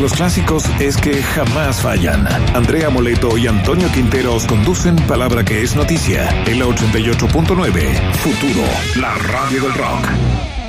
los 0.00 0.12
clásicos 0.14 0.64
es 0.80 0.96
que 0.96 1.22
jamás 1.22 1.82
fallan. 1.82 2.26
Andrea 2.54 2.90
Moleto 2.90 3.36
y 3.36 3.46
Antonio 3.46 3.90
Quinteros 3.92 4.46
conducen 4.46 4.96
Palabra 4.96 5.44
que 5.44 5.62
es 5.62 5.76
noticia 5.76 6.28
en 6.46 6.58
la 6.58 6.66
88.9 6.66 8.14
Futuro, 8.14 8.64
la 8.96 9.14
radio 9.14 9.62
del 9.62 9.74
rock. 9.74 10.59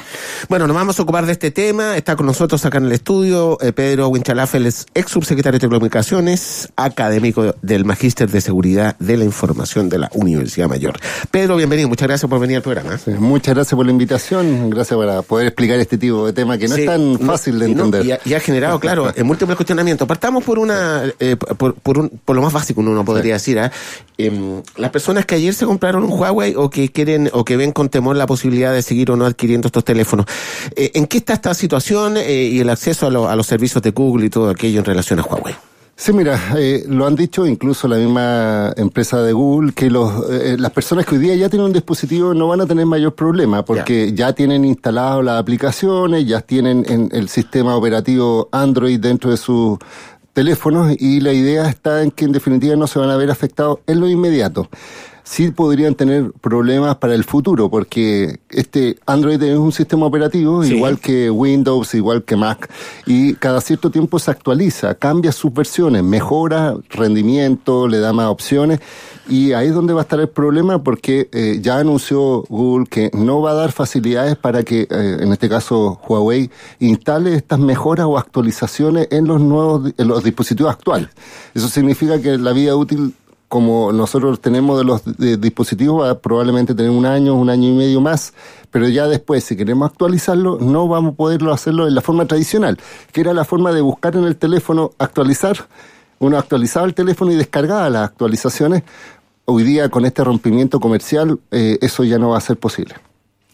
Bueno, 0.49 0.65
nos 0.67 0.75
vamos 0.75 0.99
a 0.99 1.03
ocupar 1.03 1.25
de 1.25 1.33
este 1.33 1.51
tema. 1.51 1.95
Está 1.95 2.15
con 2.15 2.25
nosotros 2.25 2.65
acá 2.65 2.79
en 2.79 2.85
el 2.85 2.91
estudio 2.91 3.57
eh, 3.61 3.73
Pedro 3.73 4.07
Winchalafel, 4.09 4.65
ex 4.65 5.11
subsecretario 5.11 5.57
de 5.57 5.67
Telecomunicaciones, 5.67 6.69
académico 6.75 7.55
del 7.61 7.85
Magíster 7.85 8.29
de 8.29 8.41
Seguridad 8.41 8.95
de 8.97 9.17
la 9.17 9.23
Información 9.23 9.87
de 9.89 9.99
la 9.99 10.09
Universidad 10.13 10.67
Mayor. 10.67 10.99
Pedro, 11.29 11.57
bienvenido. 11.57 11.89
Muchas 11.89 12.07
gracias 12.07 12.29
por 12.29 12.39
venir 12.39 12.57
al 12.57 12.63
programa. 12.63 12.99
muchas 13.19 13.53
gracias 13.53 13.75
por 13.75 13.85
la 13.85 13.91
invitación. 13.91 14.69
Gracias 14.69 14.97
por 14.97 15.23
poder 15.25 15.47
explicar 15.47 15.79
este 15.79 15.97
tipo 15.97 16.25
de 16.25 16.33
tema 16.33 16.57
que 16.57 16.67
no 16.67 16.75
es 16.75 16.85
tan 16.85 17.19
fácil 17.19 17.59
de 17.59 17.65
entender. 17.65 18.19
y, 18.25 18.33
ha, 18.33 18.39
generado, 18.39 18.79
claro, 18.79 19.11
en 19.15 19.25
múltiples 19.25 19.55
cuestionamientos. 19.55 20.07
Partamos 20.07 20.43
por 20.43 20.59
una, 20.59 21.03
eh, 21.19 21.35
por, 21.35 21.75
por, 21.75 21.99
un, 21.99 22.09
por 22.09 22.30
lo 22.35 22.41
más 22.41 22.53
básico, 22.53 22.81
uno 22.81 23.05
podría 23.05 23.33
decir. 23.33 23.57
¿eh? 23.57 23.71
las 24.77 24.91
personas 24.91 25.25
que 25.25 25.35
ayer 25.35 25.53
se 25.53 25.65
compraron 25.65 26.03
un 26.03 26.11
Huawei 26.11 26.53
o 26.55 26.69
que 26.69 26.89
quieren 26.89 27.29
o 27.33 27.43
que 27.43 27.57
ven 27.57 27.71
con 27.71 27.89
temor 27.89 28.15
la 28.15 28.27
posibilidad 28.27 28.71
de 28.73 28.81
seguir 28.83 29.09
o 29.09 29.15
no 29.15 29.25
adquiriendo 29.25 29.67
estos 29.67 29.83
teléfonos, 29.83 30.25
eh, 30.75 30.91
¿en 30.93 31.07
qué 31.07 31.17
está 31.17 31.33
esta 31.33 31.53
situación 31.53 32.17
eh, 32.17 32.43
y 32.43 32.59
el 32.59 32.69
acceso 32.69 33.07
a, 33.07 33.31
a 33.31 33.35
los 33.35 33.47
servicios 33.47 33.81
de 33.81 33.91
Google 33.91 34.25
y 34.27 34.29
todo 34.29 34.49
aquello 34.49 34.79
en 34.79 34.85
relación 34.85 35.19
a 35.19 35.23
Huawei? 35.23 35.55
Sí, 36.01 36.13
mira, 36.13 36.55
eh, 36.57 36.83
lo 36.87 37.05
han 37.05 37.15
dicho 37.15 37.45
incluso 37.45 37.87
la 37.87 37.97
misma 37.97 38.73
empresa 38.75 39.21
de 39.21 39.33
Google, 39.33 39.73
que 39.73 39.91
los, 39.91 40.31
eh, 40.31 40.55
las 40.57 40.71
personas 40.71 41.05
que 41.05 41.13
hoy 41.13 41.21
día 41.21 41.35
ya 41.35 41.47
tienen 41.47 41.67
un 41.67 41.73
dispositivo 41.73 42.33
no 42.33 42.47
van 42.47 42.61
a 42.61 42.65
tener 42.65 42.87
mayor 42.87 43.13
problema, 43.13 43.63
porque 43.63 44.11
ya 44.11 44.33
tienen 44.33 44.65
instalado 44.65 45.21
las 45.21 45.39
aplicaciones, 45.39 46.25
ya 46.25 46.41
tienen 46.41 46.85
en 46.89 47.09
el 47.11 47.29
sistema 47.29 47.75
operativo 47.75 48.49
Android 48.51 48.99
dentro 48.99 49.29
de 49.29 49.37
sus 49.37 49.77
teléfonos 50.33 50.95
y 50.99 51.19
la 51.19 51.33
idea 51.33 51.69
está 51.69 52.03
en 52.03 52.11
que 52.11 52.25
en 52.25 52.31
definitiva 52.31 52.75
no 52.75 52.87
se 52.87 52.99
van 52.99 53.09
a 53.09 53.17
ver 53.17 53.31
afectados 53.31 53.79
en 53.87 53.99
lo 53.99 54.07
inmediato 54.07 54.69
sí 55.23 55.51
podrían 55.51 55.95
tener 55.95 56.31
problemas 56.41 56.97
para 56.97 57.15
el 57.15 57.23
futuro, 57.23 57.69
porque 57.69 58.39
este 58.49 58.97
Android 59.05 59.41
es 59.41 59.57
un 59.57 59.71
sistema 59.71 60.05
operativo 60.05 60.63
igual 60.63 60.99
que 60.99 61.29
Windows, 61.29 61.93
igual 61.93 62.23
que 62.23 62.35
Mac, 62.35 62.69
y 63.05 63.33
cada 63.35 63.61
cierto 63.61 63.91
tiempo 63.91 64.19
se 64.19 64.31
actualiza, 64.31 64.95
cambia 64.95 65.31
sus 65.31 65.53
versiones, 65.53 66.03
mejora 66.03 66.75
rendimiento, 66.89 67.87
le 67.87 67.99
da 67.99 68.13
más 68.13 68.27
opciones, 68.27 68.79
y 69.29 69.53
ahí 69.53 69.67
es 69.67 69.73
donde 69.73 69.93
va 69.93 70.01
a 70.01 70.03
estar 70.03 70.19
el 70.19 70.29
problema, 70.29 70.83
porque 70.83 71.29
eh, 71.31 71.59
ya 71.61 71.77
anunció 71.77 72.43
Google 72.49 72.85
que 72.89 73.11
no 73.13 73.41
va 73.41 73.51
a 73.51 73.53
dar 73.53 73.71
facilidades 73.71 74.35
para 74.35 74.63
que, 74.63 74.87
eh, 74.89 75.17
en 75.21 75.31
este 75.31 75.47
caso 75.47 75.99
Huawei, 76.07 76.49
instale 76.79 77.35
estas 77.35 77.59
mejoras 77.59 78.07
o 78.07 78.17
actualizaciones 78.17 79.07
en 79.11 79.27
los 79.27 79.39
nuevos, 79.39 79.93
en 79.97 80.07
los 80.07 80.23
dispositivos 80.23 80.73
actuales. 80.73 81.09
Eso 81.53 81.67
significa 81.69 82.21
que 82.21 82.37
la 82.37 82.51
vida 82.51 82.75
útil 82.75 83.13
como 83.51 83.91
nosotros 83.91 84.39
tenemos 84.39 84.77
de 84.77 84.85
los 84.85 85.01
dispositivos, 85.41 86.03
va 86.03 86.11
a 86.11 86.19
probablemente 86.19 86.73
tener 86.73 86.89
un 86.89 87.05
año, 87.05 87.35
un 87.35 87.49
año 87.49 87.67
y 87.67 87.73
medio 87.73 87.99
más, 87.99 88.33
pero 88.69 88.87
ya 88.87 89.09
después, 89.09 89.43
si 89.43 89.57
queremos 89.57 89.89
actualizarlo, 89.91 90.57
no 90.61 90.87
vamos 90.87 91.11
a 91.11 91.15
poderlo 91.17 91.51
hacerlo 91.51 91.85
en 91.85 91.93
la 91.93 91.99
forma 91.99 92.25
tradicional, 92.25 92.79
que 93.11 93.19
era 93.19 93.33
la 93.33 93.43
forma 93.43 93.73
de 93.73 93.81
buscar 93.81 94.15
en 94.15 94.23
el 94.23 94.37
teléfono, 94.37 94.91
actualizar. 94.99 95.67
Uno 96.19 96.37
actualizaba 96.37 96.85
el 96.85 96.93
teléfono 96.93 97.33
y 97.33 97.35
descargaba 97.35 97.89
las 97.89 98.05
actualizaciones. 98.05 98.83
Hoy 99.43 99.63
día, 99.63 99.89
con 99.89 100.05
este 100.05 100.23
rompimiento 100.23 100.79
comercial, 100.79 101.37
eh, 101.51 101.77
eso 101.81 102.05
ya 102.05 102.17
no 102.17 102.29
va 102.29 102.37
a 102.37 102.41
ser 102.41 102.55
posible. 102.55 102.95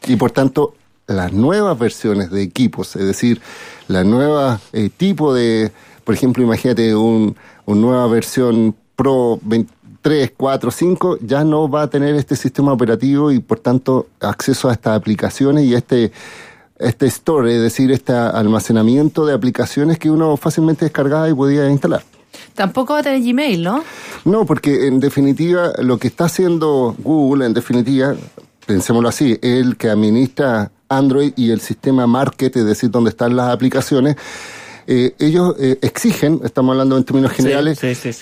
Y 0.06 0.16
por 0.16 0.30
tanto, 0.30 0.76
las 1.08 1.34
nuevas 1.34 1.80
versiones 1.80 2.30
de 2.30 2.44
equipos, 2.44 2.96
es 2.96 3.08
decir, 3.08 3.42
la 3.88 4.04
nueva 4.04 4.62
eh, 4.74 4.92
tipo 4.96 5.34
de, 5.34 5.72
por 6.04 6.14
ejemplo, 6.14 6.44
imagínate 6.44 6.96
un, 6.96 7.36
una 7.66 7.82
nueva 7.82 8.08
versión 8.10 8.76
Pro 8.98 9.40
20, 9.44 9.72
3, 10.02 10.34
4, 10.36 10.72
5, 10.72 11.18
ya 11.22 11.44
no 11.44 11.70
va 11.70 11.84
a 11.84 11.90
tener 11.90 12.16
este 12.16 12.36
sistema 12.36 12.74
operativo 12.74 13.32
y 13.32 13.40
por 13.40 13.60
tanto 13.60 14.08
acceso 14.20 14.70
a 14.70 14.74
estas 14.74 14.98
aplicaciones 14.98 15.66
y 15.66 15.74
este, 15.74 16.12
este 16.80 17.08
store, 17.08 17.56
es 17.56 17.62
decir, 17.62 17.92
este 17.92 18.14
almacenamiento 18.14 19.26
de 19.26 19.34
aplicaciones 19.34 20.00
que 20.00 20.10
uno 20.10 20.38
fácilmente 20.38 20.86
descargaba 20.86 21.30
y 21.30 21.34
podía 21.34 21.70
instalar. 21.70 22.04
Tampoco 22.54 22.94
va 22.94 23.00
a 23.00 23.04
tener 23.04 23.22
Gmail, 23.22 23.64
¿no? 23.64 23.84
No, 24.26 24.46
porque 24.46 24.88
en 24.88 25.00
definitiva 25.00 25.74
lo 25.80 25.98
que 25.98 26.08
está 26.08 26.26
haciendo 26.26 26.96
Google, 27.00 27.46
en 27.46 27.54
definitiva, 27.54 28.16
pensémoslo 28.66 29.10
así, 29.10 29.38
el 29.42 29.78
que 29.78 29.90
administra 29.90 30.72
Android 30.90 31.34
y 31.36 31.52
el 31.52 31.62
sistema 31.62 32.08
Market, 32.08 32.56
es 32.56 32.66
decir, 32.66 32.90
donde 32.90 33.10
están 33.10 33.36
las 33.36 33.50
aplicaciones, 33.50 34.16
eh, 34.90 35.14
ellos 35.20 35.54
eh, 35.60 35.78
exigen, 35.82 36.40
estamos 36.46 36.72
hablando 36.72 36.96
en 36.96 37.04
términos 37.04 37.34
generales, 37.34 37.78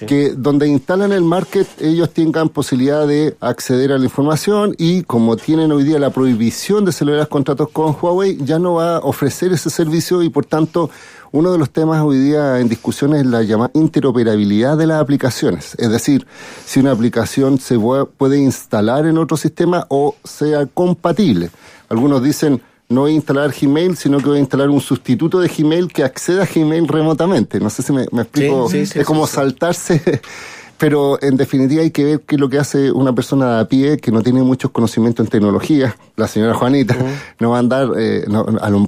que 0.07 0.33
donde 0.35 0.67
instalan 0.67 1.11
el 1.11 1.21
market 1.21 1.67
ellos 1.79 2.09
tengan 2.09 2.49
posibilidad 2.49 3.07
de 3.07 3.35
acceder 3.39 3.91
a 3.91 3.99
la 3.99 4.05
información 4.05 4.73
y 4.79 5.03
como 5.03 5.37
tienen 5.37 5.71
hoy 5.71 5.83
día 5.83 5.99
la 5.99 6.09
prohibición 6.09 6.83
de 6.83 6.91
celebrar 6.91 7.27
contratos 7.29 7.69
con 7.69 7.95
Huawei, 8.01 8.37
ya 8.43 8.57
no 8.57 8.73
va 8.73 8.95
a 8.95 8.99
ofrecer 8.99 9.53
ese 9.53 9.69
servicio 9.69 10.23
y 10.23 10.29
por 10.29 10.47
tanto 10.47 10.89
uno 11.31 11.51
de 11.51 11.59
los 11.59 11.69
temas 11.69 12.01
hoy 12.01 12.17
día 12.17 12.59
en 12.59 12.67
discusión 12.67 13.13
es 13.13 13.27
la 13.27 13.43
llamada 13.43 13.69
interoperabilidad 13.75 14.75
de 14.75 14.87
las 14.87 14.99
aplicaciones. 14.99 15.75
Es 15.77 15.91
decir, 15.91 16.25
si 16.65 16.79
una 16.79 16.91
aplicación 16.91 17.59
se 17.59 17.77
puede 17.77 18.39
instalar 18.39 19.05
en 19.05 19.19
otro 19.19 19.37
sistema 19.37 19.85
o 19.89 20.15
sea 20.23 20.65
compatible. 20.65 21.51
Algunos 21.89 22.23
dicen, 22.23 22.61
no 22.90 23.01
voy 23.01 23.12
a 23.12 23.16
instalar 23.16 23.51
Gmail, 23.51 23.97
sino 23.97 24.19
que 24.19 24.28
voy 24.28 24.38
a 24.38 24.41
instalar 24.41 24.69
un 24.69 24.81
sustituto 24.81 25.40
de 25.40 25.47
Gmail 25.47 25.91
que 25.91 26.03
acceda 26.03 26.44
a 26.44 26.46
Gmail 26.46 26.88
remotamente. 26.88 27.59
No 27.59 27.69
sé 27.69 27.81
si 27.81 27.91
me, 27.91 28.03
explico. 28.03 28.69
es 28.72 28.94
como 29.06 29.28
saltarse. 29.28 30.22
Pero 30.78 31.22
en 31.22 31.38
definitiva 31.38 31.81
hay 31.81 31.91
que 31.91 32.03
ver 32.03 32.22
qué 32.22 32.35
es 32.35 32.41
lo 32.41 32.50
que 32.50 32.59
hace 32.59 32.91
una 32.91 33.13
persona 33.13 33.62
a 33.62 33.68
pie 33.68 33.97
que 33.97 34.12
no 34.12 34.22
tiene 34.22 34.44
muchos 34.44 34.72
conocimientos 34.72 35.25
en 35.25 35.29
tecnología. 35.29 35.95
La 36.18 36.28
señora 36.28 36.53
Juanita 36.53 36.97
no 37.40 37.51
va 37.51 37.57
a 37.57 37.59
andar, 37.59 37.91
eh, 37.97 38.25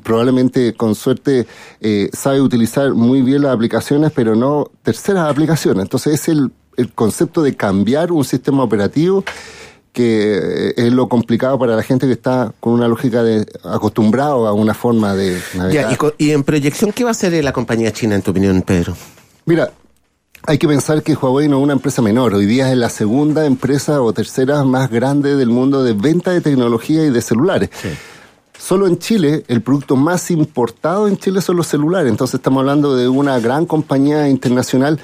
probablemente 0.04 0.74
con 0.74 0.96
suerte 0.96 1.48
eh, 1.80 2.10
sabe 2.12 2.42
utilizar 2.42 2.94
muy 2.94 3.22
bien 3.22 3.44
las 3.44 3.54
aplicaciones, 3.54 4.12
pero 4.14 4.36
no 4.36 4.70
terceras 4.84 5.30
aplicaciones. 5.30 5.84
Entonces 5.84 6.16
es 6.16 6.28
el, 6.28 6.52
el 6.76 6.92
concepto 6.92 7.42
de 7.42 7.56
cambiar 7.56 8.12
un 8.12 8.26
sistema 8.26 8.64
operativo 8.64 9.24
que 9.98 10.76
es 10.78 10.94
lo 10.94 11.10
complicado 11.10 11.58
para 11.58 11.76
la 11.76 11.82
gente 11.82 12.06
que 12.06 12.14
está 12.14 12.54
con 12.60 12.74
una 12.74 12.88
lógica 12.88 13.24
de 13.24 13.48
acostumbrado 13.64 14.46
a 14.46 14.54
una 14.54 14.76
forma 14.76 15.16
de 15.16 15.42
navegar. 15.56 15.98
y, 16.20 16.30
en 16.30 16.44
proyección, 16.44 16.92
¿qué 16.92 17.04
va 17.04 17.10
a 17.10 17.12
hacer 17.14 17.44
la 17.44 17.52
compañía 17.52 17.92
china, 17.92 18.14
en 18.14 18.22
tu 18.22 18.30
opinión, 18.30 18.62
Pedro? 18.62 18.96
Mira, 19.46 19.72
hay 20.46 20.60
que 20.60 20.68
pensar 20.68 21.02
que 21.02 21.16
Huawei 21.16 21.48
no 21.48 21.58
es 21.58 21.64
una 21.64 21.74
empresa 21.74 22.04
menor. 22.04 22.36
Hoy 22.36 22.46
día 22.46 22.72
es 22.72 22.78
la 22.78 22.90
segunda 22.90 23.48
empresa 23.48 24.04
o 24.04 24.14
tercera 24.14 24.64
más 24.64 24.92
grande 24.92 25.36
del 25.36 25.50
mundo 25.50 25.84
de 25.84 25.94
venta 25.94 26.30
de 26.30 26.42
tecnología 26.42 27.04
y 27.04 27.10
de 27.10 27.22
celulares. 27.24 27.72
Solo 28.56 28.86
en 28.86 29.00
Chile, 29.00 29.46
el 29.48 29.64
producto 29.64 29.96
más 29.96 30.30
importado 30.30 31.08
en 31.08 31.18
Chile 31.18 31.42
son 31.42 31.58
los 31.58 31.66
celulares. 31.66 32.12
Entonces 32.12 32.36
estamos 32.36 32.60
hablando 32.60 32.96
de 32.96 33.08
una 33.08 33.40
gran 33.40 33.66
compañía 33.66 34.30
internacional. 34.30 35.00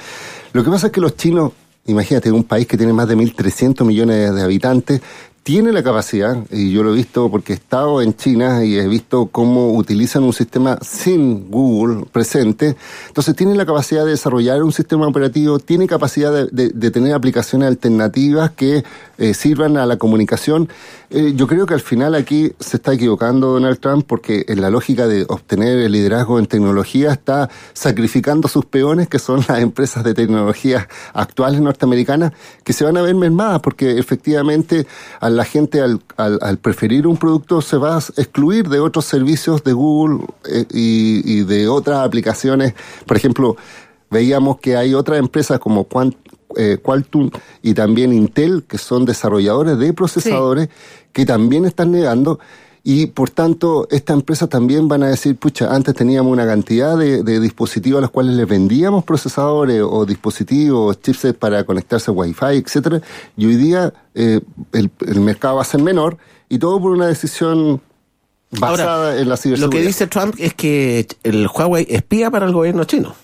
Lo 0.53 0.63
que 0.63 0.69
pasa 0.69 0.87
es 0.87 0.93
que 0.93 1.01
los 1.01 1.17
chinos 1.17 1.51
imagínate, 1.85 2.31
un 2.31 2.43
país 2.43 2.67
que 2.67 2.77
tiene 2.77 2.93
más 2.93 3.07
de 3.07 3.17
1.300 3.17 3.85
millones 3.85 4.33
de 4.33 4.41
habitantes, 4.41 5.01
tiene 5.43 5.73
la 5.73 5.83
capacidad, 5.83 6.37
y 6.51 6.71
yo 6.71 6.83
lo 6.83 6.93
he 6.93 6.95
visto 6.95 7.29
porque 7.29 7.51
he 7.51 7.55
estado 7.57 8.01
en 8.01 8.15
China 8.15 8.63
y 8.63 8.77
he 8.77 8.87
visto 8.87 9.27
cómo 9.27 9.73
utilizan 9.73 10.23
un 10.23 10.31
sistema 10.31 10.77
sin 10.81 11.51
Google 11.51 12.05
presente, 12.09 12.77
entonces 13.07 13.35
tiene 13.35 13.53
la 13.53 13.65
capacidad 13.65 14.05
de 14.05 14.11
desarrollar 14.11 14.63
un 14.63 14.71
sistema 14.71 15.05
operativo, 15.05 15.59
tiene 15.59 15.85
capacidad 15.85 16.47
de, 16.49 16.91
tener 16.91 17.13
aplicaciones 17.13 17.67
alternativas 17.67 18.51
que 18.51 18.83
eh, 19.17 19.33
sirvan 19.33 19.77
a 19.77 19.85
la 19.85 19.97
comunicación. 19.97 20.69
Eh, 21.09 21.33
yo 21.35 21.47
creo 21.47 21.65
que 21.65 21.73
al 21.73 21.81
final 21.81 22.15
aquí 22.15 22.53
se 22.59 22.77
está 22.77 22.93
equivocando 22.93 23.51
Donald 23.51 23.79
Trump 23.79 24.05
porque 24.07 24.45
en 24.47 24.61
la 24.61 24.69
lógica 24.69 25.07
de 25.07 25.25
obtener 25.27 25.79
el 25.79 25.91
liderazgo 25.91 26.39
en 26.39 26.45
tecnología 26.45 27.11
está 27.11 27.49
sacrificando 27.73 28.47
sus 28.47 28.65
peones, 28.65 29.07
que 29.09 29.19
son 29.19 29.43
las 29.47 29.59
empresas 29.59 30.03
de 30.03 30.13
tecnología 30.13 30.87
actuales 31.13 31.61
norteamericanas, 31.61 32.31
que 32.63 32.73
se 32.73 32.85
van 32.85 32.97
a 32.97 33.01
ver 33.01 33.15
mermadas 33.15 33.59
porque 33.61 33.99
efectivamente 33.99 34.87
la 35.35 35.45
gente 35.45 35.81
al, 35.81 36.01
al, 36.17 36.57
preferir 36.57 37.07
un 37.07 37.17
producto 37.17 37.61
se 37.61 37.77
va 37.77 37.97
a 37.97 37.99
excluir 37.99 38.69
de 38.69 38.79
otros 38.79 39.05
servicios 39.05 39.63
de 39.63 39.73
Google 39.73 40.25
eh, 40.49 40.65
y, 40.71 41.39
y, 41.39 41.43
de 41.43 41.67
otras 41.67 41.99
aplicaciones. 42.05 42.73
Por 43.05 43.17
ejemplo, 43.17 43.57
veíamos 44.09 44.59
que 44.59 44.77
hay 44.77 44.93
otras 44.93 45.19
empresas 45.19 45.59
como 45.59 45.85
Quant, 45.85 46.15
eh, 46.55 46.77
Qualtum 46.81 47.31
y 47.61 47.73
también 47.73 48.13
Intel, 48.13 48.63
que 48.63 48.77
son 48.77 49.05
desarrolladores 49.05 49.77
de 49.77 49.93
procesadores, 49.93 50.69
que 51.11 51.25
también 51.25 51.65
están 51.65 51.91
negando 51.91 52.39
y 52.85 53.05
por 53.07 53.29
tanto, 53.29 53.87
estas 53.91 54.17
empresas 54.17 54.49
también 54.49 54.89
van 54.89 55.03
a 55.03 55.07
decir, 55.07 55.37
pucha, 55.37 55.73
antes 55.73 55.95
teníamos 55.95 56.33
una 56.33 56.45
cantidad 56.45 56.97
de, 56.97 57.39
dispositivos 57.39 57.99
a 57.99 58.01
los 58.01 58.11
cuales 58.11 58.35
les 58.35 58.45
vendíamos 58.45 59.05
procesadores 59.05 59.81
o 59.81 60.05
dispositivos, 60.05 60.99
chipsets 61.01 61.37
para 61.37 61.63
conectarse 61.63 62.11
a 62.11 62.13
Wi-Fi, 62.13 62.57
etcétera, 62.57 63.01
y 63.37 63.45
hoy 63.45 63.55
día 63.55 63.93
eh, 64.13 64.41
el, 64.73 65.19
mercado 65.21 65.55
va 65.55 65.61
a 65.61 65.65
ser 65.65 65.81
menor 65.81 66.17
y 66.49 66.59
todo 66.59 66.81
por 66.81 66.91
una 66.91 67.07
decisión 67.07 67.79
basada 68.51 69.17
en 69.17 69.29
la 69.29 69.37
ciberseguridad. 69.37 69.65
Lo 69.65 69.69
que 69.69 69.87
dice 69.87 70.07
Trump 70.07 70.35
es 70.37 70.53
que 70.53 71.07
el 71.23 71.47
Huawei 71.47 71.87
espía 71.89 72.29
para 72.31 72.45
el 72.45 72.51
gobierno 72.51 72.83
chino. 72.83 73.15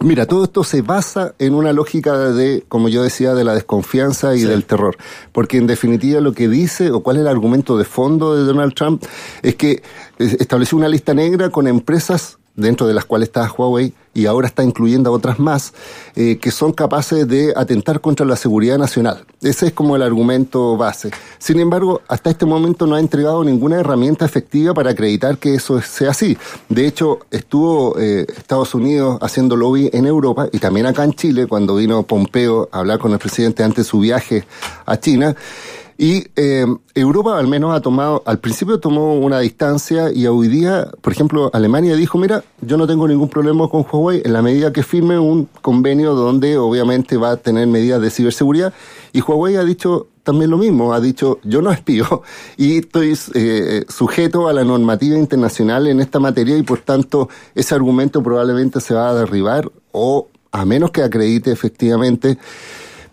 Mira, 0.00 0.26
todo 0.26 0.44
esto 0.44 0.62
se 0.62 0.82
basa 0.82 1.34
en 1.38 1.54
una 1.54 1.72
lógica 1.72 2.18
de, 2.18 2.64
como 2.68 2.90
yo 2.90 3.02
decía, 3.02 3.34
de 3.34 3.44
la 3.44 3.54
desconfianza 3.54 4.36
y 4.36 4.42
del 4.42 4.64
terror. 4.64 4.96
Porque 5.32 5.56
en 5.56 5.66
definitiva 5.66 6.20
lo 6.20 6.32
que 6.32 6.48
dice, 6.48 6.90
o 6.90 7.00
cuál 7.00 7.16
es 7.16 7.22
el 7.22 7.28
argumento 7.28 7.78
de 7.78 7.84
fondo 7.84 8.36
de 8.36 8.44
Donald 8.44 8.74
Trump, 8.74 9.02
es 9.42 9.54
que 9.54 9.82
estableció 10.18 10.76
una 10.76 10.88
lista 10.88 11.14
negra 11.14 11.48
con 11.48 11.66
empresas 11.66 12.38
dentro 12.56 12.86
de 12.86 12.94
las 12.94 13.04
cuales 13.04 13.28
está 13.28 13.50
Huawei 13.50 13.92
y 14.14 14.24
ahora 14.24 14.48
está 14.48 14.64
incluyendo 14.64 15.10
a 15.10 15.12
otras 15.12 15.38
más, 15.38 15.74
eh, 16.14 16.38
que 16.38 16.50
son 16.50 16.72
capaces 16.72 17.28
de 17.28 17.52
atentar 17.54 18.00
contra 18.00 18.24
la 18.24 18.34
seguridad 18.34 18.78
nacional. 18.78 19.24
Ese 19.42 19.66
es 19.66 19.72
como 19.74 19.94
el 19.94 20.02
argumento 20.02 20.76
base. 20.78 21.10
Sin 21.38 21.60
embargo, 21.60 22.00
hasta 22.08 22.30
este 22.30 22.46
momento 22.46 22.86
no 22.86 22.94
ha 22.94 23.00
entregado 23.00 23.44
ninguna 23.44 23.78
herramienta 23.78 24.24
efectiva 24.24 24.72
para 24.72 24.92
acreditar 24.92 25.36
que 25.36 25.54
eso 25.54 25.80
sea 25.82 26.10
así. 26.10 26.36
De 26.70 26.86
hecho, 26.86 27.20
estuvo 27.30 27.98
eh, 27.98 28.26
Estados 28.36 28.74
Unidos 28.74 29.18
haciendo 29.20 29.54
lobby 29.54 29.90
en 29.92 30.06
Europa 30.06 30.48
y 30.50 30.58
también 30.58 30.86
acá 30.86 31.04
en 31.04 31.12
Chile, 31.12 31.46
cuando 31.46 31.76
vino 31.76 32.02
Pompeo 32.04 32.70
a 32.72 32.78
hablar 32.78 32.98
con 32.98 33.12
el 33.12 33.18
presidente 33.18 33.62
antes 33.64 33.84
de 33.84 33.90
su 33.90 34.00
viaje 34.00 34.46
a 34.86 34.98
China. 34.98 35.36
Y 35.98 36.26
eh, 36.36 36.66
Europa 36.94 37.38
al 37.38 37.46
menos 37.46 37.74
ha 37.74 37.80
tomado, 37.80 38.22
al 38.26 38.38
principio 38.38 38.80
tomó 38.80 39.14
una 39.14 39.40
distancia 39.40 40.12
y 40.12 40.26
hoy 40.26 40.48
día, 40.48 40.90
por 41.00 41.12
ejemplo, 41.12 41.50
Alemania 41.54 41.96
dijo, 41.96 42.18
mira, 42.18 42.44
yo 42.60 42.76
no 42.76 42.86
tengo 42.86 43.08
ningún 43.08 43.30
problema 43.30 43.68
con 43.68 43.86
Huawei 43.90 44.20
en 44.24 44.34
la 44.34 44.42
medida 44.42 44.72
que 44.72 44.82
firme 44.82 45.18
un 45.18 45.48
convenio 45.62 46.14
donde 46.14 46.58
obviamente 46.58 47.16
va 47.16 47.32
a 47.32 47.36
tener 47.38 47.66
medidas 47.66 48.02
de 48.02 48.10
ciberseguridad. 48.10 48.74
Y 49.12 49.22
Huawei 49.22 49.56
ha 49.56 49.64
dicho 49.64 50.08
también 50.22 50.50
lo 50.50 50.58
mismo, 50.58 50.92
ha 50.92 51.00
dicho, 51.00 51.38
yo 51.44 51.62
no 51.62 51.70
espío 51.70 52.22
y 52.58 52.78
estoy 52.78 53.16
eh, 53.34 53.84
sujeto 53.88 54.48
a 54.48 54.52
la 54.52 54.64
normativa 54.64 55.16
internacional 55.16 55.86
en 55.86 56.00
esta 56.00 56.18
materia 56.18 56.58
y 56.58 56.62
por 56.62 56.80
tanto 56.80 57.30
ese 57.54 57.74
argumento 57.74 58.22
probablemente 58.22 58.80
se 58.80 58.92
va 58.92 59.10
a 59.10 59.14
derribar 59.14 59.70
o 59.92 60.28
a 60.50 60.64
menos 60.64 60.90
que 60.90 61.02
acredite 61.02 61.52
efectivamente 61.52 62.38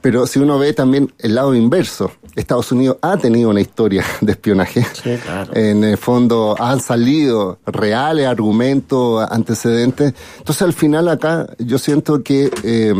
pero 0.03 0.27
si 0.27 0.37
uno 0.37 0.59
ve 0.59 0.73
también 0.73 1.13
el 1.19 1.35
lado 1.35 1.55
inverso, 1.55 2.11
Estados 2.35 2.73
Unidos 2.73 2.97
ha 3.01 3.15
tenido 3.15 3.49
una 3.49 3.61
historia 3.61 4.03
de 4.19 4.33
espionaje. 4.33 4.85
Sí, 5.01 5.15
claro. 5.23 5.55
En 5.55 5.83
el 5.85 5.97
fondo 5.97 6.57
han 6.59 6.81
salido 6.81 7.59
reales 7.65 8.27
argumentos, 8.27 9.25
antecedentes. 9.31 10.13
Entonces 10.39 10.61
al 10.61 10.73
final 10.73 11.07
acá 11.07 11.47
yo 11.57 11.77
siento 11.77 12.21
que 12.21 12.51
eh, 12.63 12.93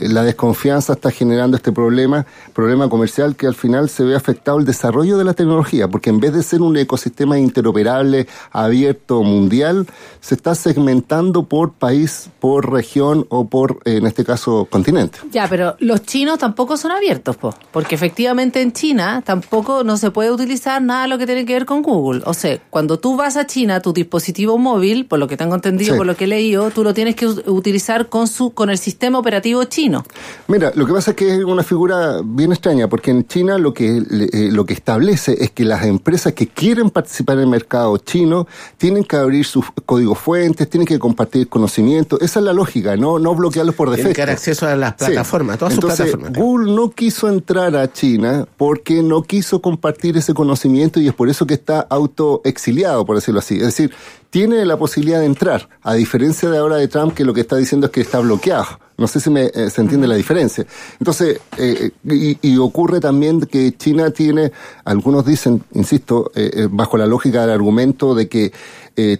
la 0.00 0.22
desconfianza 0.22 0.94
está 0.94 1.10
generando 1.10 1.58
este 1.58 1.70
problema, 1.70 2.24
problema 2.54 2.88
comercial 2.88 3.36
que 3.36 3.46
al 3.46 3.54
final 3.54 3.90
se 3.90 4.04
ve 4.04 4.16
afectado 4.16 4.58
el 4.58 4.64
desarrollo 4.64 5.18
de 5.18 5.24
la 5.24 5.34
tecnología, 5.34 5.88
porque 5.88 6.08
en 6.08 6.18
vez 6.18 6.32
de 6.32 6.42
ser 6.42 6.62
un 6.62 6.78
ecosistema 6.78 7.38
interoperable, 7.38 8.26
abierto, 8.52 9.22
mundial, 9.22 9.86
se 10.22 10.34
está 10.34 10.54
segmentando 10.54 11.42
por 11.42 11.72
país, 11.72 12.30
por 12.40 12.72
región 12.72 13.26
o 13.28 13.48
por, 13.48 13.80
en 13.84 14.06
este 14.06 14.24
caso, 14.24 14.66
continente. 14.70 15.18
Ya, 15.30 15.46
pero 15.46 15.76
los 15.80 16.02
chinos 16.02 16.37
tampoco 16.38 16.76
son 16.76 16.92
abiertos, 16.92 17.36
porque 17.72 17.94
efectivamente 17.94 18.62
en 18.62 18.72
China 18.72 19.22
tampoco 19.24 19.84
no 19.84 19.96
se 19.96 20.10
puede 20.10 20.30
utilizar 20.30 20.80
nada 20.80 21.02
de 21.02 21.08
lo 21.08 21.18
que 21.18 21.26
tiene 21.26 21.44
que 21.44 21.52
ver 21.52 21.66
con 21.66 21.82
Google. 21.82 22.22
O 22.24 22.34
sea, 22.34 22.58
cuando 22.70 22.98
tú 22.98 23.16
vas 23.16 23.36
a 23.36 23.46
China, 23.46 23.80
tu 23.80 23.92
dispositivo 23.92 24.58
móvil, 24.58 25.06
por 25.06 25.18
lo 25.18 25.28
que 25.28 25.36
tengo 25.36 25.54
entendido, 25.54 25.96
por 25.96 26.06
lo 26.06 26.16
que 26.16 26.24
he 26.24 26.28
leído, 26.28 26.70
tú 26.70 26.84
lo 26.84 26.94
tienes 26.94 27.16
que 27.16 27.26
utilizar 27.26 28.08
con 28.08 28.26
su 28.26 28.52
con 28.52 28.70
el 28.70 28.78
sistema 28.78 29.18
operativo 29.18 29.64
chino. 29.64 30.04
Mira, 30.46 30.72
lo 30.74 30.86
que 30.86 30.92
pasa 30.92 31.10
es 31.10 31.16
que 31.16 31.34
es 31.34 31.44
una 31.44 31.62
figura 31.62 32.20
bien 32.24 32.52
extraña, 32.52 32.88
porque 32.88 33.10
en 33.10 33.26
China 33.26 33.58
lo 33.58 33.74
que 33.74 33.98
eh, 33.98 34.48
lo 34.50 34.64
que 34.64 34.74
establece 34.74 35.36
es 35.40 35.50
que 35.50 35.64
las 35.64 35.84
empresas 35.84 36.32
que 36.32 36.46
quieren 36.46 36.90
participar 36.90 37.36
en 37.36 37.42
el 37.42 37.48
mercado 37.48 37.96
chino 37.98 38.46
tienen 38.76 39.04
que 39.04 39.16
abrir 39.16 39.44
sus 39.44 39.64
códigos 39.84 40.18
fuentes, 40.18 40.68
tienen 40.70 40.86
que 40.86 40.98
compartir 40.98 41.48
conocimiento. 41.48 42.18
Esa 42.20 42.38
es 42.38 42.44
la 42.44 42.52
lógica, 42.52 42.96
no 42.96 43.18
no 43.18 43.34
bloquearlos 43.34 43.74
por 43.74 43.90
defecto. 43.90 44.08
Tienen 44.08 44.14
que 44.14 44.22
dar 44.22 44.30
acceso 44.30 44.66
a 44.66 44.76
las 44.76 44.94
plataformas, 44.94 45.58
todas 45.58 45.74
sus 45.74 45.84
plataformas. 45.84 46.27
Google 46.28 46.74
no 46.74 46.90
quiso 46.90 47.28
entrar 47.28 47.76
a 47.76 47.92
China 47.92 48.46
porque 48.56 49.02
no 49.02 49.22
quiso 49.22 49.60
compartir 49.60 50.16
ese 50.16 50.34
conocimiento 50.34 51.00
y 51.00 51.08
es 51.08 51.14
por 51.14 51.28
eso 51.28 51.46
que 51.46 51.54
está 51.54 51.80
autoexiliado, 51.80 53.04
por 53.04 53.16
decirlo 53.16 53.40
así. 53.40 53.56
Es 53.56 53.62
decir, 53.62 53.92
tiene 54.30 54.64
la 54.64 54.76
posibilidad 54.76 55.20
de 55.20 55.26
entrar, 55.26 55.68
a 55.82 55.94
diferencia 55.94 56.50
de 56.50 56.58
ahora 56.58 56.76
de 56.76 56.88
Trump 56.88 57.14
que 57.14 57.24
lo 57.24 57.32
que 57.32 57.40
está 57.40 57.56
diciendo 57.56 57.86
es 57.86 57.92
que 57.92 58.02
está 58.02 58.18
bloqueado. 58.20 58.78
No 58.98 59.06
sé 59.06 59.20
si 59.20 59.30
me, 59.30 59.44
eh, 59.54 59.70
se 59.70 59.80
entiende 59.80 60.08
la 60.08 60.16
diferencia. 60.16 60.66
Entonces, 60.98 61.40
eh, 61.56 61.92
y, 62.04 62.58
ocurre 62.58 62.98
también 62.98 63.40
que 63.42 63.76
China 63.76 64.10
tiene, 64.10 64.50
algunos 64.84 65.24
dicen, 65.24 65.62
insisto, 65.72 66.32
eh, 66.34 66.66
bajo 66.68 66.98
la 66.98 67.06
lógica 67.06 67.42
del 67.42 67.50
argumento 67.50 68.14
de 68.14 68.28
que 68.28 68.52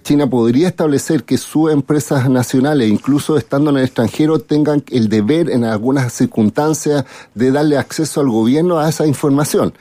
China 0.02 0.28
podría 0.28 0.66
establecer 0.66 1.22
que 1.22 1.38
sus 1.38 1.70
empresas 1.70 2.28
nacionales, 2.28 2.90
incluso 2.90 3.38
estando 3.38 3.70
en 3.70 3.76
el 3.76 3.84
extranjero, 3.84 4.40
tengan 4.40 4.82
el 4.90 5.08
deber 5.08 5.48
en 5.50 5.62
algunas 5.62 6.12
circunstancias 6.12 7.04
de 7.36 7.52
darle 7.52 7.78
acceso 7.78 8.20
al 8.20 8.28
gobierno 8.28 8.80
a 8.80 8.88
esa 8.88 9.06
información. 9.06 9.72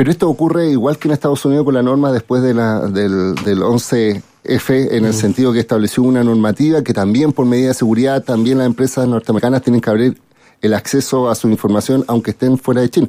Pero 0.00 0.12
esto 0.12 0.30
ocurre 0.30 0.70
igual 0.70 0.96
que 0.96 1.08
en 1.08 1.12
Estados 1.12 1.44
Unidos 1.44 1.66
con 1.66 1.74
la 1.74 1.82
norma 1.82 2.10
después 2.10 2.42
de 2.42 2.54
la, 2.54 2.86
del, 2.86 3.34
del 3.34 3.62
11 3.62 4.22
F 4.44 4.96
en 4.96 5.04
el 5.04 5.12
sentido 5.12 5.52
que 5.52 5.60
estableció 5.60 6.02
una 6.02 6.24
normativa 6.24 6.82
que 6.82 6.94
también 6.94 7.34
por 7.34 7.44
medida 7.44 7.68
de 7.68 7.74
seguridad 7.74 8.24
también 8.24 8.56
las 8.56 8.66
empresas 8.66 9.06
norteamericanas 9.06 9.60
tienen 9.60 9.82
que 9.82 9.90
abrir 9.90 10.18
el 10.62 10.72
acceso 10.72 11.28
a 11.28 11.34
su 11.34 11.50
información 11.50 12.02
aunque 12.08 12.30
estén 12.30 12.56
fuera 12.56 12.80
de 12.80 12.88
China, 12.88 13.08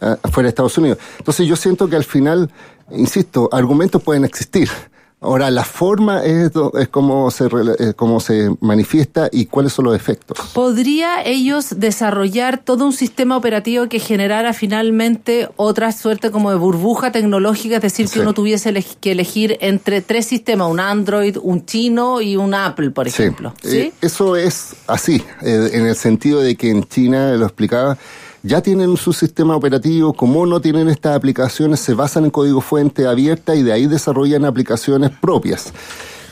eh, 0.00 0.16
fuera 0.30 0.46
de 0.46 0.48
Estados 0.48 0.78
Unidos. 0.78 0.96
Entonces 1.18 1.46
yo 1.46 1.54
siento 1.54 1.86
que 1.90 1.96
al 1.96 2.04
final, 2.04 2.50
insisto, 2.92 3.50
argumentos 3.52 4.02
pueden 4.02 4.24
existir, 4.24 4.70
Ahora, 5.22 5.50
la 5.52 5.64
forma 5.64 6.24
es, 6.24 6.50
es 6.78 6.88
como, 6.88 7.30
se, 7.30 7.48
cómo 7.94 8.18
se 8.18 8.50
manifiesta 8.60 9.28
y 9.30 9.46
cuáles 9.46 9.72
son 9.72 9.84
los 9.84 9.94
efectos. 9.94 10.36
¿Podría 10.52 11.22
ellos 11.24 11.78
desarrollar 11.78 12.58
todo 12.58 12.84
un 12.84 12.92
sistema 12.92 13.36
operativo 13.36 13.88
que 13.88 14.00
generara 14.00 14.52
finalmente 14.52 15.48
otra 15.56 15.92
suerte 15.92 16.32
como 16.32 16.50
de 16.50 16.56
burbuja 16.56 17.12
tecnológica? 17.12 17.76
Es 17.76 17.82
decir, 17.82 18.08
que 18.08 18.18
uno 18.18 18.34
tuviese 18.34 18.72
que 19.00 19.12
elegir 19.12 19.58
entre 19.60 20.00
tres 20.00 20.26
sistemas, 20.26 20.68
un 20.68 20.80
Android, 20.80 21.36
un 21.40 21.64
chino 21.66 22.20
y 22.20 22.36
un 22.36 22.52
Apple, 22.52 22.90
por 22.90 23.06
ejemplo. 23.06 23.54
¿Sí? 23.62 23.78
Eh, 23.78 23.92
eso 24.00 24.34
es 24.34 24.74
así, 24.88 25.22
eh, 25.42 25.70
en 25.72 25.86
el 25.86 25.94
sentido 25.94 26.40
de 26.40 26.56
que 26.56 26.70
en 26.70 26.82
China, 26.84 27.32
lo 27.34 27.46
explicaba, 27.46 27.96
ya 28.42 28.60
tienen 28.60 28.96
su 28.96 29.12
sistema 29.12 29.54
operativo, 29.56 30.12
como 30.12 30.44
no 30.46 30.60
tienen 30.60 30.88
estas 30.88 31.16
aplicaciones, 31.16 31.80
se 31.80 31.94
basan 31.94 32.24
en 32.24 32.30
código 32.30 32.60
fuente 32.60 33.06
abierta 33.06 33.54
y 33.54 33.62
de 33.62 33.72
ahí 33.72 33.86
desarrollan 33.86 34.44
aplicaciones 34.44 35.10
propias. 35.10 35.72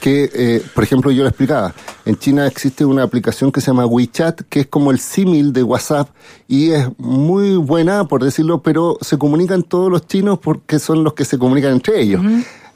Que, 0.00 0.30
eh, 0.32 0.62
por 0.74 0.82
ejemplo, 0.82 1.10
yo 1.10 1.22
le 1.22 1.28
explicaba, 1.28 1.74
en 2.06 2.16
China 2.16 2.46
existe 2.46 2.86
una 2.86 3.02
aplicación 3.02 3.52
que 3.52 3.60
se 3.60 3.66
llama 3.66 3.84
WeChat, 3.84 4.40
que 4.48 4.60
es 4.60 4.66
como 4.66 4.90
el 4.90 4.98
símil 4.98 5.52
de 5.52 5.62
WhatsApp 5.62 6.08
y 6.48 6.70
es 6.70 6.88
muy 6.98 7.56
buena, 7.56 8.04
por 8.04 8.24
decirlo, 8.24 8.62
pero 8.62 8.96
se 9.02 9.18
comunican 9.18 9.62
todos 9.62 9.90
los 9.90 10.06
chinos 10.06 10.38
porque 10.38 10.78
son 10.78 11.04
los 11.04 11.12
que 11.12 11.26
se 11.26 11.38
comunican 11.38 11.72
entre 11.72 12.00
ellos. 12.00 12.22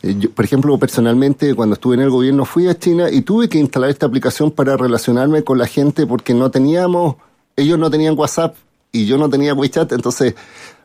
Eh, 0.02 0.28
por 0.28 0.44
ejemplo, 0.44 0.76
personalmente, 0.78 1.54
cuando 1.54 1.74
estuve 1.74 1.94
en 1.94 2.02
el 2.02 2.10
gobierno, 2.10 2.44
fui 2.44 2.68
a 2.68 2.78
China 2.78 3.10
y 3.10 3.22
tuve 3.22 3.48
que 3.48 3.58
instalar 3.58 3.88
esta 3.88 4.04
aplicación 4.04 4.50
para 4.50 4.76
relacionarme 4.76 5.42
con 5.42 5.56
la 5.56 5.66
gente 5.66 6.06
porque 6.06 6.34
no 6.34 6.50
teníamos, 6.50 7.16
ellos 7.56 7.78
no 7.78 7.90
tenían 7.90 8.18
WhatsApp 8.18 8.54
y 8.94 9.06
yo 9.06 9.18
no 9.18 9.28
tenía 9.28 9.54
WeChat, 9.54 9.92
entonces 9.92 10.34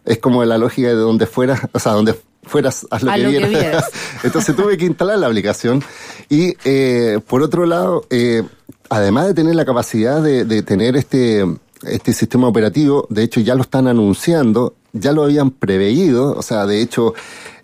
es 0.04 0.18
como 0.18 0.44
la 0.44 0.58
lógica 0.58 0.88
de 0.88 0.96
donde 0.96 1.28
fueras, 1.28 1.62
o 1.72 1.80
sea, 1.80 1.92
donde 1.92 2.20
fueras, 2.42 2.88
haz 2.90 3.04
lo, 3.04 3.14
que, 3.14 3.18
lo 3.20 3.30
que 3.30 3.38
vieras. 3.38 3.50
vieras. 3.50 3.92
Entonces 4.24 4.56
tuve 4.56 4.78
que 4.78 4.86
instalar 4.86 5.20
la 5.20 5.28
aplicación 5.28 5.84
y 6.28 6.56
eh, 6.66 7.20
por 7.28 7.44
otro 7.44 7.68
lado, 7.68 8.06
eh, 8.10 8.42
además 8.90 9.28
de 9.28 9.36
tener 9.36 9.54
la 9.54 9.66
capacidad 9.66 10.24
de, 10.24 10.46
de 10.46 10.64
tener 10.64 10.96
este, 10.96 11.46
este 11.84 12.14
sistema 12.14 12.48
operativo, 12.48 13.06
de 13.10 13.22
hecho 13.22 13.40
ya 13.42 13.54
lo 13.54 13.62
están 13.62 13.88
anunciando, 13.88 14.74
ya 14.94 15.12
lo 15.12 15.24
habían 15.24 15.52
preveído, 15.52 16.34
o 16.34 16.42
sea, 16.42 16.66
de 16.66 16.82
hecho 16.82 17.14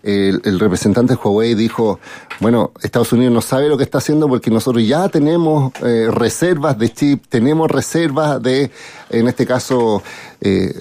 el, 0.02 0.60
representante 0.60 1.14
de 1.14 1.20
Huawei 1.20 1.54
dijo, 1.54 1.98
bueno, 2.38 2.70
Estados 2.80 3.12
Unidos 3.12 3.34
no 3.34 3.40
sabe 3.40 3.68
lo 3.68 3.76
que 3.76 3.82
está 3.82 3.98
haciendo 3.98 4.28
porque 4.28 4.50
nosotros 4.52 4.86
ya 4.86 5.08
tenemos 5.08 5.72
eh, 5.82 6.08
reservas 6.12 6.78
de 6.78 6.92
chip, 6.92 7.24
tenemos 7.28 7.68
reservas 7.68 8.40
de, 8.40 8.70
en 9.10 9.26
este 9.26 9.44
caso, 9.46 10.02
eh, 10.40 10.72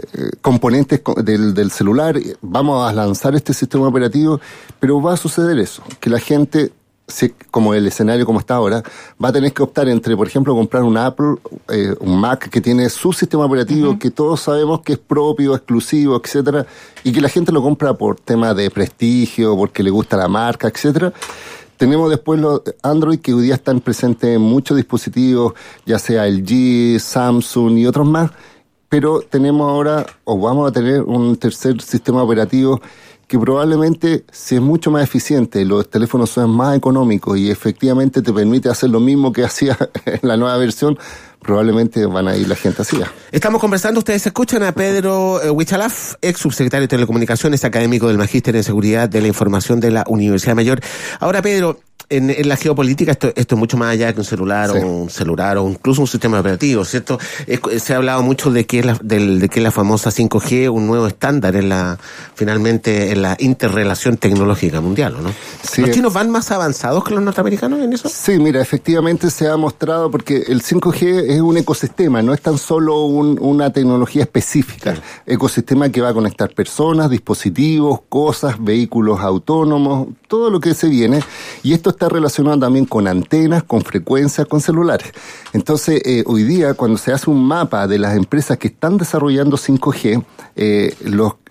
componentes 0.42 1.00
co- 1.00 1.16
del, 1.16 1.56
del 1.56 1.72
celular, 1.72 2.20
vamos 2.42 2.88
a 2.88 2.94
lanzar 2.94 3.34
este 3.36 3.54
sistema 3.56 3.88
operativo, 3.88 4.40
pero 4.80 5.02
va 5.02 5.14
a 5.14 5.18
suceder 5.18 5.58
eso, 5.58 5.82
que 6.00 6.12
la 6.12 6.20
gente 6.20 6.72
si- 7.08 7.34
como 7.52 7.74
el 7.74 7.86
escenario 7.88 8.26
como 8.26 8.40
está 8.40 8.56
ahora, 8.56 8.84
va 9.24 9.30
a 9.30 9.32
tener 9.34 9.54
que 9.54 9.62
optar 9.64 9.88
entre, 9.90 10.16
por 10.18 10.28
ejemplo, 10.28 10.56
comprar 10.56 10.84
un 10.84 10.98
Apple, 10.98 11.36
eh, 11.70 11.94
un 12.00 12.20
Mac 12.20 12.50
que 12.50 12.62
tiene 12.62 12.90
su 12.90 13.14
sistema 13.14 13.46
operativo 13.46 13.98
que 14.00 14.10
todos 14.12 14.42
sabemos 14.42 14.82
que 14.82 14.94
es 14.94 15.00
propio, 15.00 15.56
exclusivo, 15.56 16.20
etcétera, 16.24 16.66
y 17.04 17.12
que 17.12 17.22
la 17.22 17.30
gente 17.30 17.52
lo 17.52 17.62
compra 17.62 17.94
por 17.94 18.20
tema 18.20 18.54
de 18.54 18.70
prestigio, 18.72 19.56
porque 19.56 19.84
le 19.84 19.92
gusta 19.92 20.18
la 20.18 20.28
marca, 20.28 20.68
etcétera. 20.68 21.14
Tenemos 21.78 22.10
después 22.10 22.40
los 22.40 22.62
Android 22.84 23.20
que 23.20 23.34
hoy 23.34 23.44
día 23.44 23.56
están 23.56 23.82
presentes 23.82 24.30
en 24.36 24.42
muchos 24.42 24.78
dispositivos, 24.78 25.54
ya 25.86 26.00
sea 26.00 26.26
LG, 26.26 27.00
Samsung 27.00 27.78
y 27.78 27.86
otros 27.86 28.08
más, 28.08 28.32
pero 28.88 29.20
tenemos 29.20 29.70
ahora, 29.70 30.06
o 30.24 30.40
vamos 30.40 30.70
a 30.70 30.72
tener 30.72 31.02
un 31.04 31.36
tercer 31.36 31.82
sistema 31.82 32.24
operativo 32.24 32.80
que 33.28 33.40
probablemente 33.40 34.26
si 34.32 34.56
es 34.56 34.62
mucho 34.62 34.92
más 34.92 35.04
eficiente, 35.04 35.66
los 35.66 35.90
teléfonos 35.90 36.30
son 36.30 36.52
más 36.52 36.78
económicos 36.78 37.38
y 37.38 37.50
efectivamente 37.50 38.22
te 38.22 38.32
permite 38.32 38.70
hacer 38.70 38.90
lo 38.90 39.00
mismo 39.00 39.32
que 39.32 39.44
hacía 39.46 39.78
en 40.06 40.20
la 40.22 40.38
nueva 40.38 40.58
versión, 40.58 40.98
probablemente 41.42 42.06
van 42.06 42.28
a 42.28 42.36
ir 42.36 42.48
la 42.48 42.56
gente 42.56 42.82
así. 42.82 42.98
Estamos 43.32 43.62
conversando, 43.62 44.00
ustedes 44.00 44.26
escuchan 44.26 44.64
a 44.64 44.72
Pedro 44.72 45.42
eh, 45.42 45.50
Huichalaf, 45.50 46.16
ex 46.22 46.40
subsecretario 46.40 46.84
de 46.84 46.88
Telecomunicaciones, 46.88 47.64
académico 47.64 48.08
del 48.08 48.18
Magíster 48.18 48.56
en 48.56 48.64
Seguridad 48.64 49.08
de 49.08 49.22
la 49.22 49.28
Información 49.28 49.80
de 49.80 49.92
la 49.92 50.04
Universidad 50.08 50.56
Mayor. 50.56 50.82
Ahora, 51.20 51.42
Pedro, 51.42 51.80
en, 52.08 52.30
en 52.30 52.48
la 52.48 52.56
geopolítica 52.56 53.14
esto, 53.14 53.32
esto 53.36 53.56
es 53.56 53.60
mucho 53.60 53.78
más 53.78 53.90
allá 53.90 54.14
que 54.14 54.20
un 54.20 54.26
celular 54.26 54.70
Sí. 54.72 54.78
o 54.78 54.88
un 54.88 55.10
celular 55.10 55.58
o 55.58 55.68
incluso 55.68 56.02
un 56.02 56.08
sistema 56.08 56.40
operativo, 56.40 56.86
¿cierto? 56.86 57.18
Es- 57.48 57.82
se 57.82 57.94
ha 57.94 57.98
hablado 57.98 58.22
mucho 58.22 58.52
de 58.52 58.66
que 58.68 58.80
es 58.80 58.86
la, 58.86 58.94
del- 59.02 59.40
de 59.40 59.50
que 59.50 59.60
es 59.60 59.64
la 59.64 59.72
famosa 59.72 60.12
5G 60.12 60.70
un 60.70 60.86
nuevo 60.86 61.08
estándar 61.08 61.56
en 61.56 61.70
la, 61.70 61.98
finalmente, 62.36 63.12
en 63.12 63.24
la 63.24 63.36
interrelación 63.40 64.18
tecnológica 64.18 64.82
mundial, 64.82 65.16
¿o 65.16 65.22
¿no? 65.22 65.32
Sí. 65.64 65.82
¿Los 65.82 65.92
chinos 65.92 66.14
van 66.14 66.30
más 66.30 66.52
avanzados 66.52 67.04
que 67.04 67.14
los 67.16 67.24
norteamericanos 67.24 67.80
en 67.80 67.94
eso? 67.94 68.08
Sí, 68.08 68.38
mira, 68.38 68.62
efectivamente 68.62 69.32
se 69.32 69.48
ha 69.50 69.58
mostrado 69.58 70.12
porque 70.12 70.44
el 70.48 70.62
5G 70.62 71.24
es 71.32 71.42
un 71.42 71.58
ecosistema, 71.58 72.22
no 72.22 72.34
es 72.36 72.42
tan 72.42 72.60
solo 72.60 73.04
un- 73.06 73.40
una 73.42 73.72
tecnología 73.74 74.22
específica. 74.24 74.94
Ecosistema 75.26 75.90
que 75.90 76.02
va 76.02 76.10
a 76.10 76.14
conectar 76.14 76.54
personas, 76.54 77.10
dispositivos, 77.10 78.02
cosas, 78.10 78.58
vehículos 78.64 79.22
autónomos, 79.22 80.10
todo 80.28 80.50
lo 80.52 80.60
que 80.60 80.74
se 80.76 80.88
viene. 80.88 81.22
Y 81.64 81.74
esto 81.86 81.92
está 81.92 82.10
relacionado 82.10 82.58
también 82.58 82.86
con 82.86 83.08
antenas, 83.08 83.62
con 83.62 83.82
frecuencias, 83.82 84.48
con 84.48 84.60
celulares. 84.60 85.12
Entonces, 85.54 86.02
eh, 86.04 86.24
hoy 86.26 86.42
día, 86.42 86.74
cuando 86.74 86.98
se 86.98 87.14
hace 87.14 87.30
un 87.30 87.46
mapa 87.46 87.86
de 87.86 88.00
las 88.00 88.16
empresas 88.18 88.58
que 88.58 88.70
están 88.70 88.98
desarrollando 88.98 89.56
5G, 89.56 90.26
eh, 90.56 90.96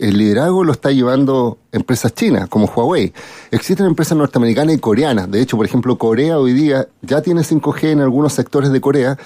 el 0.00 0.18
liderazgo 0.18 0.64
lo 0.64 0.72
está 0.72 0.90
llevando 0.90 1.58
empresas 1.70 2.12
chinas, 2.16 2.48
como 2.48 2.66
Huawei. 2.66 3.12
Existen 3.52 3.86
empresas 3.86 4.18
norteamericanas 4.18 4.74
y 4.74 4.78
coreanas. 4.78 5.30
De 5.30 5.40
hecho, 5.40 5.56
por 5.56 5.66
ejemplo, 5.66 5.96
Corea 5.98 6.36
hoy 6.36 6.52
día 6.52 6.88
ya 7.02 7.22
tiene 7.22 7.42
5G 7.42 7.92
en 7.92 8.00
algunos 8.00 8.32
sectores 8.32 8.72
de 8.72 8.80
Corea 8.80 9.16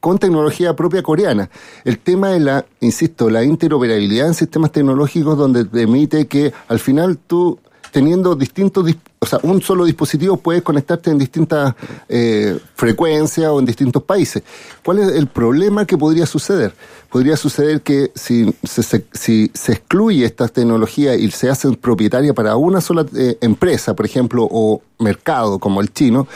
con 0.00 0.18
tecnología 0.18 0.76
propia 0.76 1.02
coreana. 1.02 1.48
El 1.84 1.98
tema 1.98 2.36
es 2.36 2.42
la, 2.42 2.66
insisto, 2.80 3.30
la 3.30 3.42
interoperabilidad 3.42 4.26
en 4.26 4.34
sistemas 4.34 4.70
tecnológicos 4.70 5.38
donde 5.38 5.64
permite 5.64 6.26
que 6.26 6.52
al 6.68 6.78
final 6.78 7.16
tú 7.16 7.58
teniendo 7.90 8.34
distintos, 8.34 8.84
dis- 8.86 8.96
o 9.20 9.26
sea, 9.26 9.40
un 9.42 9.60
solo 9.60 9.84
dispositivo 9.84 10.36
puedes 10.36 10.62
conectarte 10.62 11.10
en 11.10 11.18
distintas 11.18 11.74
eh, 12.08 12.58
frecuencias 12.74 13.50
o 13.50 13.58
en 13.58 13.66
distintos 13.66 14.02
países. 14.02 14.42
¿Cuál 14.84 15.00
es 15.00 15.08
el 15.08 15.26
problema 15.26 15.84
que 15.86 15.98
podría 15.98 16.26
suceder? 16.26 16.72
Podría 17.10 17.36
suceder 17.36 17.80
que 17.82 18.10
si 18.14 18.54
se, 18.62 18.82
se- 18.82 19.06
si 19.12 19.50
se 19.54 19.72
excluye 19.72 20.24
esta 20.24 20.46
tecnología 20.48 21.14
y 21.16 21.30
se 21.30 21.48
hace 21.50 21.70
propietaria 21.72 22.32
para 22.34 22.56
una 22.56 22.80
sola 22.80 23.06
eh, 23.16 23.36
empresa, 23.40 23.94
por 23.94 24.06
ejemplo, 24.06 24.46
o 24.50 24.82
mercado 24.98 25.58
como 25.58 25.80
el 25.80 25.92
chino, 25.92 26.26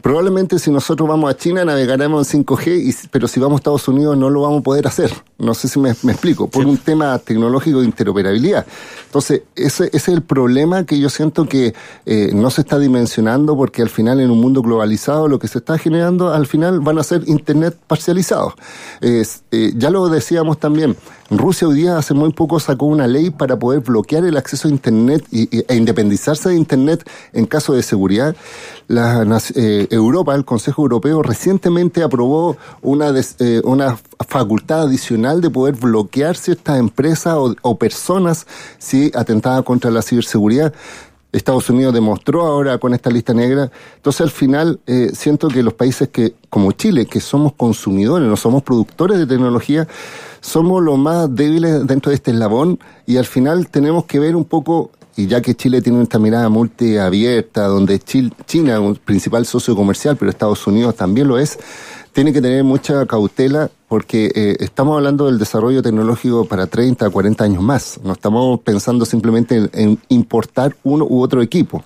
Probablemente 0.00 0.58
si 0.58 0.70
nosotros 0.70 1.08
vamos 1.08 1.30
a 1.30 1.36
China 1.36 1.64
navegaremos 1.64 2.32
en 2.34 2.44
5G, 2.44 2.82
y, 2.82 3.08
pero 3.10 3.26
si 3.26 3.40
vamos 3.40 3.56
a 3.56 3.58
Estados 3.58 3.88
Unidos 3.88 4.16
no 4.16 4.30
lo 4.30 4.42
vamos 4.42 4.60
a 4.60 4.62
poder 4.62 4.86
hacer. 4.86 5.12
No 5.38 5.54
sé 5.54 5.68
si 5.68 5.78
me, 5.78 5.94
me 6.02 6.12
explico, 6.12 6.48
por 6.48 6.66
un 6.66 6.78
tema 6.78 7.18
tecnológico 7.18 7.80
de 7.80 7.86
interoperabilidad. 7.86 8.66
Entonces, 9.06 9.42
ese, 9.56 9.86
ese 9.86 9.96
es 9.96 10.08
el 10.08 10.22
problema 10.22 10.84
que 10.84 10.98
yo 10.98 11.10
siento 11.10 11.46
que 11.46 11.74
eh, 12.06 12.30
no 12.32 12.50
se 12.50 12.60
está 12.60 12.78
dimensionando 12.78 13.56
porque 13.56 13.82
al 13.82 13.88
final 13.88 14.20
en 14.20 14.30
un 14.30 14.40
mundo 14.40 14.62
globalizado 14.62 15.28
lo 15.28 15.38
que 15.38 15.48
se 15.48 15.58
está 15.58 15.78
generando 15.78 16.32
al 16.32 16.46
final 16.46 16.80
van 16.80 16.98
a 16.98 17.02
ser 17.02 17.22
Internet 17.26 17.76
parcializados. 17.86 18.54
Eh, 19.00 19.24
ya 19.76 19.90
lo 19.90 20.08
decíamos 20.08 20.58
también, 20.58 20.96
Rusia 21.30 21.68
hoy 21.68 21.76
día 21.76 21.98
hace 21.98 22.14
muy 22.14 22.32
poco 22.32 22.58
sacó 22.58 22.86
una 22.86 23.06
ley 23.06 23.28
para 23.28 23.58
poder 23.58 23.80
bloquear 23.80 24.24
el 24.24 24.38
acceso 24.38 24.66
a 24.66 24.70
Internet 24.70 25.26
y, 25.30 25.48
e 25.68 25.76
independizarse 25.76 26.48
de 26.48 26.56
Internet 26.56 27.06
en 27.34 27.44
caso 27.44 27.74
de 27.74 27.82
seguridad. 27.82 28.34
La, 28.86 29.26
eh, 29.54 29.86
Europa, 29.90 30.34
el 30.34 30.46
Consejo 30.46 30.82
Europeo, 30.82 31.22
recientemente 31.22 32.02
aprobó 32.02 32.56
una, 32.80 33.12
des- 33.12 33.36
eh, 33.40 33.60
una 33.64 33.98
facultad 34.26 34.82
adicional 34.84 35.42
de 35.42 35.50
poder 35.50 35.74
bloquear 35.74 36.34
ciertas 36.34 36.78
empresas 36.78 37.34
o, 37.34 37.54
o 37.60 37.76
personas 37.76 38.46
si 38.78 39.12
atentaban 39.14 39.62
contra 39.64 39.90
la 39.90 40.00
ciberseguridad. 40.00 40.72
Estados 41.32 41.68
Unidos 41.68 41.92
demostró 41.92 42.46
ahora 42.46 42.78
con 42.78 42.94
esta 42.94 43.10
lista 43.10 43.34
negra. 43.34 43.70
Entonces, 43.96 44.20
al 44.22 44.30
final, 44.30 44.80
eh, 44.86 45.10
siento 45.14 45.48
que 45.48 45.62
los 45.62 45.74
países 45.74 46.08
que, 46.08 46.34
como 46.48 46.72
Chile, 46.72 47.06
que 47.06 47.20
somos 47.20 47.52
consumidores, 47.52 48.28
no 48.28 48.36
somos 48.36 48.62
productores 48.62 49.18
de 49.18 49.26
tecnología, 49.26 49.86
somos 50.40 50.82
los 50.82 50.98
más 50.98 51.34
débiles 51.34 51.86
dentro 51.86 52.10
de 52.10 52.16
este 52.16 52.30
eslabón 52.30 52.78
y 53.06 53.16
al 53.16 53.26
final 53.26 53.68
tenemos 53.68 54.04
que 54.04 54.18
ver 54.18 54.36
un 54.36 54.44
poco, 54.44 54.90
y 55.16 55.26
ya 55.26 55.42
que 55.42 55.54
Chile 55.54 55.82
tiene 55.82 56.02
esta 56.02 56.18
mirada 56.18 56.48
multiabierta, 56.48 57.66
donde 57.66 57.98
China 57.98 58.74
es 58.74 58.78
un 58.78 58.96
principal 58.96 59.44
socio 59.44 59.76
comercial, 59.76 60.16
pero 60.16 60.30
Estados 60.30 60.66
Unidos 60.66 60.94
también 60.94 61.28
lo 61.28 61.38
es, 61.38 61.58
tiene 62.18 62.32
que 62.32 62.42
tener 62.42 62.64
mucha 62.64 63.06
cautela 63.06 63.70
porque 63.86 64.32
eh, 64.34 64.56
estamos 64.58 64.96
hablando 64.96 65.26
del 65.26 65.38
desarrollo 65.38 65.82
tecnológico 65.82 66.46
para 66.46 66.66
30, 66.66 67.08
40 67.08 67.44
años 67.44 67.62
más. 67.62 68.00
No 68.02 68.12
estamos 68.12 68.58
pensando 68.58 69.04
simplemente 69.04 69.54
en, 69.54 69.70
en 69.72 69.98
importar 70.08 70.74
uno 70.82 71.06
u 71.08 71.22
otro 71.22 71.42
equipo. 71.42 71.84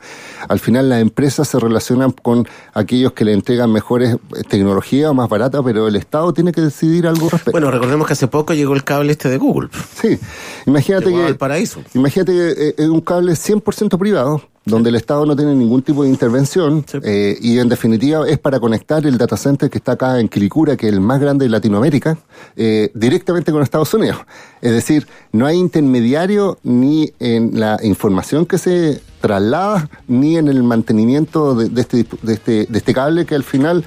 Al 0.49 0.59
final 0.59 0.89
las 0.89 1.03
empresas 1.03 1.49
se 1.49 1.61
relacionan 1.61 2.13
con 2.13 2.49
aquellos 2.73 3.13
que 3.13 3.27
le 3.27 3.35
entregan 3.35 3.71
mejores 3.71 4.15
eh, 4.15 4.43
tecnologías 4.49 5.11
o 5.11 5.15
más 5.15 5.29
baratas, 5.29 5.61
pero 5.63 5.87
el 5.87 5.97
Estado 5.97 6.33
tiene 6.33 6.51
que 6.51 6.63
decidir 6.63 7.07
algo 7.07 7.27
al 7.27 7.33
respecto. 7.33 7.53
Bueno, 7.53 7.71
recordemos 7.71 8.07
que 8.07 8.15
hace 8.15 8.27
poco 8.27 8.55
llegó 8.55 8.73
el 8.73 8.85
cable 8.85 9.13
este 9.13 9.29
de 9.29 9.37
Google. 9.37 9.69
sí, 10.01 10.19
imagínate 10.65 11.11
Llegó 11.11 11.19
que... 11.19 11.27
al 11.27 11.37
paraíso. 11.37 11.83
Imagínate 11.93 12.33
que 12.33 12.69
eh, 12.69 12.75
es 12.79 12.89
un 12.89 13.03
cable 13.03 13.33
100% 13.35 13.99
privado, 13.99 14.41
donde 14.65 14.91
el 14.91 14.95
Estado 14.97 15.27
no 15.27 15.35
tiene 15.35 15.55
ningún 15.55 15.83
tipo 15.83 16.05
de 16.05 16.09
intervención, 16.09 16.85
Sí. 16.87 16.99
eh, 17.03 17.37
y 17.41 17.59
en 17.59 17.69
definitiva 17.69 18.29
es 18.29 18.39
para 18.39 18.61
conectar 18.61 19.05
el 19.07 19.19
data 19.19 19.37
center 19.37 19.69
que 19.69 19.79
está 19.79 19.93
acá 19.93 20.21
en 20.21 20.29
Quilicura, 20.29 20.77
que 20.77 20.87
es 20.89 20.93
el 20.93 21.01
más 21.01 21.21
grande 21.21 21.45
de 21.47 21.51
Latinoamérica, 21.51 22.17
eh, 22.57 22.91
directamente 22.95 23.51
con 23.51 23.63
Estados 23.63 23.93
Unidos. 23.95 24.19
Es 24.61 24.71
decir, 24.73 25.07
no 25.33 25.47
hay 25.47 25.57
intermediario 25.59 26.59
ni 26.63 27.13
en 27.19 27.59
la 27.59 27.79
información 27.83 28.47
que 28.47 28.59
se 28.59 29.01
traslada, 29.21 29.89
ni 30.07 30.37
en 30.37 30.49
el 30.49 30.63
mantenimiento 30.63 31.55
de, 31.55 31.69
de 31.69 31.81
este, 31.81 32.07
de, 32.23 32.33
este, 32.33 32.67
de 32.69 32.79
este 32.79 32.95
cable 32.95 33.27
que 33.27 33.35
al 33.35 33.45
final 33.45 33.85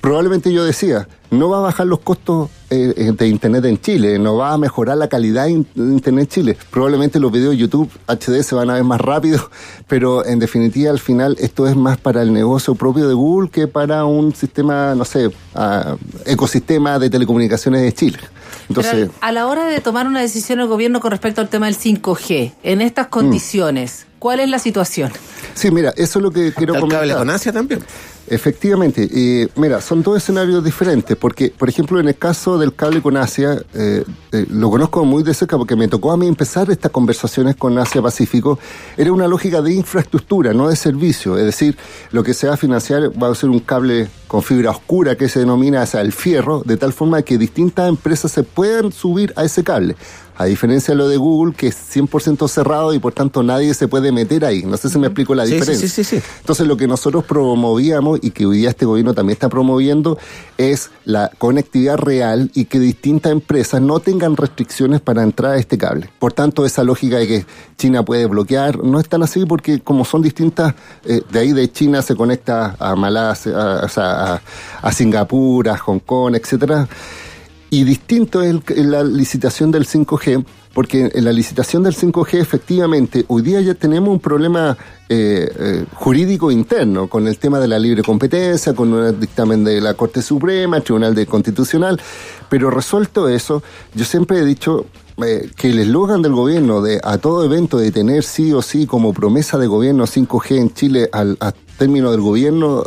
probablemente 0.00 0.52
yo 0.52 0.64
decía, 0.64 1.08
no 1.36 1.48
va 1.48 1.58
a 1.58 1.60
bajar 1.62 1.86
los 1.86 2.00
costos 2.00 2.50
eh, 2.70 2.92
eh, 2.96 3.12
de 3.16 3.28
Internet 3.28 3.64
en 3.66 3.80
Chile, 3.80 4.18
no 4.18 4.36
va 4.36 4.52
a 4.52 4.58
mejorar 4.58 4.96
la 4.96 5.08
calidad 5.08 5.44
de 5.44 5.50
in- 5.52 5.66
de 5.74 5.82
Internet 5.92 6.22
en 6.24 6.28
Chile. 6.28 6.58
Probablemente 6.70 7.20
los 7.20 7.30
videos 7.30 7.50
de 7.52 7.58
YouTube 7.58 7.88
HD 8.08 8.42
se 8.42 8.54
van 8.54 8.70
a 8.70 8.74
ver 8.74 8.84
más 8.84 9.00
rápido, 9.00 9.50
pero 9.88 10.24
en 10.26 10.38
definitiva 10.38 10.90
al 10.90 10.98
final 10.98 11.36
esto 11.38 11.66
es 11.68 11.76
más 11.76 11.98
para 11.98 12.22
el 12.22 12.32
negocio 12.32 12.74
propio 12.74 13.06
de 13.08 13.14
Google 13.14 13.50
que 13.50 13.68
para 13.68 14.04
un 14.04 14.34
sistema, 14.34 14.94
no 14.94 15.04
sé, 15.04 15.30
ah, 15.54 15.96
ecosistema 16.24 16.98
de 16.98 17.08
telecomunicaciones 17.10 17.82
de 17.82 17.92
Chile. 17.92 18.18
Entonces, 18.68 18.92
Pero 18.94 19.12
a 19.20 19.32
la 19.32 19.46
hora 19.46 19.66
de 19.66 19.80
tomar 19.80 20.06
una 20.06 20.20
decisión 20.20 20.60
el 20.60 20.66
gobierno 20.66 21.00
con 21.00 21.10
respecto 21.10 21.40
al 21.40 21.48
tema 21.48 21.66
del 21.66 21.76
5G, 21.76 22.52
en 22.62 22.80
estas 22.80 23.08
condiciones, 23.08 24.06
¿cuál 24.18 24.40
es 24.40 24.48
la 24.48 24.58
situación? 24.58 25.12
sí, 25.54 25.70
mira, 25.70 25.92
eso 25.96 26.18
es 26.18 26.22
lo 26.22 26.30
que 26.30 26.52
quiero 26.52 26.74
¿Está 26.74 26.86
el 26.86 26.92
cable 26.92 27.12
comentar. 27.12 27.18
con 27.18 27.30
Asia 27.30 27.52
también? 27.52 27.84
Efectivamente, 28.28 29.08
eh, 29.12 29.48
mira, 29.54 29.80
son 29.80 30.02
dos 30.02 30.16
escenarios 30.16 30.64
diferentes, 30.64 31.16
porque, 31.16 31.52
por 31.56 31.68
ejemplo, 31.68 32.00
en 32.00 32.08
el 32.08 32.16
caso 32.16 32.58
del 32.58 32.74
cable 32.74 33.00
con 33.00 33.16
Asia, 33.16 33.62
eh, 33.72 34.02
eh, 34.32 34.46
lo 34.50 34.68
conozco 34.68 35.04
muy 35.04 35.22
de 35.22 35.32
cerca 35.32 35.56
porque 35.56 35.76
me 35.76 35.86
tocó 35.86 36.10
a 36.10 36.16
mí 36.16 36.26
empezar 36.26 36.68
estas 36.68 36.90
conversaciones 36.90 37.54
con 37.54 37.78
Asia 37.78 38.02
Pacífico, 38.02 38.58
era 38.96 39.12
una 39.12 39.28
lógica 39.28 39.62
de 39.62 39.74
infraestructura, 39.74 40.52
no 40.52 40.68
de 40.68 40.74
servicio, 40.74 41.38
es 41.38 41.44
decir, 41.44 41.76
lo 42.10 42.24
que 42.24 42.34
se 42.34 42.48
va 42.48 42.54
a 42.54 42.56
financiar 42.56 43.10
va 43.22 43.30
a 43.30 43.34
ser 43.36 43.48
un 43.48 43.60
cable 43.60 44.08
con 44.26 44.42
fibra 44.42 44.70
oscura 44.70 45.16
que 45.16 45.28
se 45.28 45.40
denomina 45.40 45.84
el 45.84 46.12
fierro, 46.12 46.62
de 46.64 46.76
tal 46.76 46.92
forma 46.92 47.22
que 47.22 47.38
distintas 47.38 47.88
empresas 47.88 48.32
se 48.32 48.42
puedan 48.42 48.92
subir 48.92 49.32
a 49.36 49.44
ese 49.44 49.62
cable. 49.62 49.96
A 50.38 50.44
diferencia 50.44 50.92
de 50.92 50.98
lo 50.98 51.08
de 51.08 51.16
Google, 51.16 51.54
que 51.54 51.68
es 51.68 51.76
100% 51.96 52.46
cerrado 52.48 52.92
y 52.92 52.98
por 52.98 53.12
tanto 53.14 53.42
nadie 53.42 53.72
se 53.74 53.88
puede 53.88 54.12
meter 54.12 54.44
ahí. 54.44 54.62
No 54.64 54.76
sé 54.76 54.90
si 54.90 54.98
me 54.98 55.06
explico 55.06 55.34
la 55.34 55.46
Sí, 55.46 55.54
diferencia. 55.54 55.88
sí, 55.88 56.04
sí, 56.04 56.20
sí. 56.20 56.26
Entonces 56.40 56.66
lo 56.66 56.76
que 56.76 56.86
nosotros 56.86 57.24
promovíamos 57.24 58.18
y 58.22 58.30
que 58.32 58.44
hoy 58.46 58.58
día 58.58 58.70
este 58.70 58.84
gobierno 58.84 59.14
también 59.14 59.34
está 59.34 59.48
promoviendo 59.48 60.18
es 60.58 60.90
la 61.04 61.30
conectividad 61.38 61.96
real 61.96 62.50
y 62.54 62.66
que 62.66 62.78
distintas 62.78 63.32
empresas 63.32 63.80
no 63.80 64.00
tengan 64.00 64.36
restricciones 64.36 65.00
para 65.00 65.22
entrar 65.22 65.52
a 65.52 65.56
este 65.56 65.78
cable. 65.78 66.10
Por 66.18 66.32
tanto, 66.32 66.66
esa 66.66 66.84
lógica 66.84 67.16
de 67.16 67.26
que 67.26 67.46
China 67.78 68.04
puede 68.04 68.26
bloquear 68.26 68.82
no 68.84 69.00
es 69.00 69.08
tan 69.08 69.22
así 69.22 69.46
porque 69.46 69.80
como 69.80 70.04
son 70.04 70.22
distintas, 70.22 70.74
eh, 71.04 71.22
de 71.30 71.38
ahí 71.38 71.52
de 71.52 71.70
China 71.72 72.02
se 72.02 72.14
conecta 72.14 72.76
a 72.78 72.94
Malasia, 72.94 73.52
a, 73.56 74.40
a 74.82 74.92
Singapur, 74.92 75.68
a 75.68 75.78
Hong 75.78 76.00
Kong, 76.00 76.34
etcétera. 76.34 76.88
Y 77.70 77.84
distinto 77.84 78.42
es 78.42 78.54
el- 78.76 78.90
la 78.90 79.02
licitación 79.02 79.70
del 79.72 79.86
5G, 79.86 80.44
porque 80.72 81.10
en 81.12 81.24
la 81.24 81.32
licitación 81.32 81.82
del 81.82 81.94
5G 81.94 82.38
efectivamente 82.38 83.24
hoy 83.28 83.42
día 83.42 83.60
ya 83.60 83.74
tenemos 83.74 84.10
un 84.10 84.20
problema 84.20 84.76
eh, 85.08 85.48
eh, 85.58 85.84
jurídico 85.94 86.50
interno 86.50 87.08
con 87.08 87.28
el 87.28 87.38
tema 87.38 87.60
de 87.60 87.68
la 87.68 87.78
libre 87.78 88.02
competencia, 88.02 88.74
con 88.74 88.92
un 88.92 89.20
dictamen 89.20 89.62
de 89.62 89.80
la 89.80 89.94
Corte 89.94 90.20
Suprema, 90.20 90.80
Tribunal 90.80 91.14
de 91.14 91.26
Constitucional, 91.26 92.00
pero 92.48 92.70
resuelto 92.70 93.28
eso, 93.28 93.62
yo 93.94 94.04
siempre 94.04 94.40
he 94.40 94.44
dicho 94.44 94.86
eh, 95.24 95.48
que 95.56 95.70
el 95.70 95.78
eslogan 95.78 96.22
del 96.22 96.32
gobierno 96.32 96.82
de 96.82 97.00
a 97.04 97.18
todo 97.18 97.44
evento 97.44 97.78
de 97.78 97.90
tener 97.92 98.24
sí 98.24 98.52
o 98.52 98.62
sí 98.62 98.84
como 98.86 99.12
promesa 99.14 99.58
de 99.58 99.66
gobierno 99.68 100.06
5G 100.08 100.56
en 100.58 100.74
Chile 100.74 101.08
al 101.12 101.36
a 101.40 101.52
término 101.78 102.10
del 102.10 102.20
gobierno, 102.20 102.82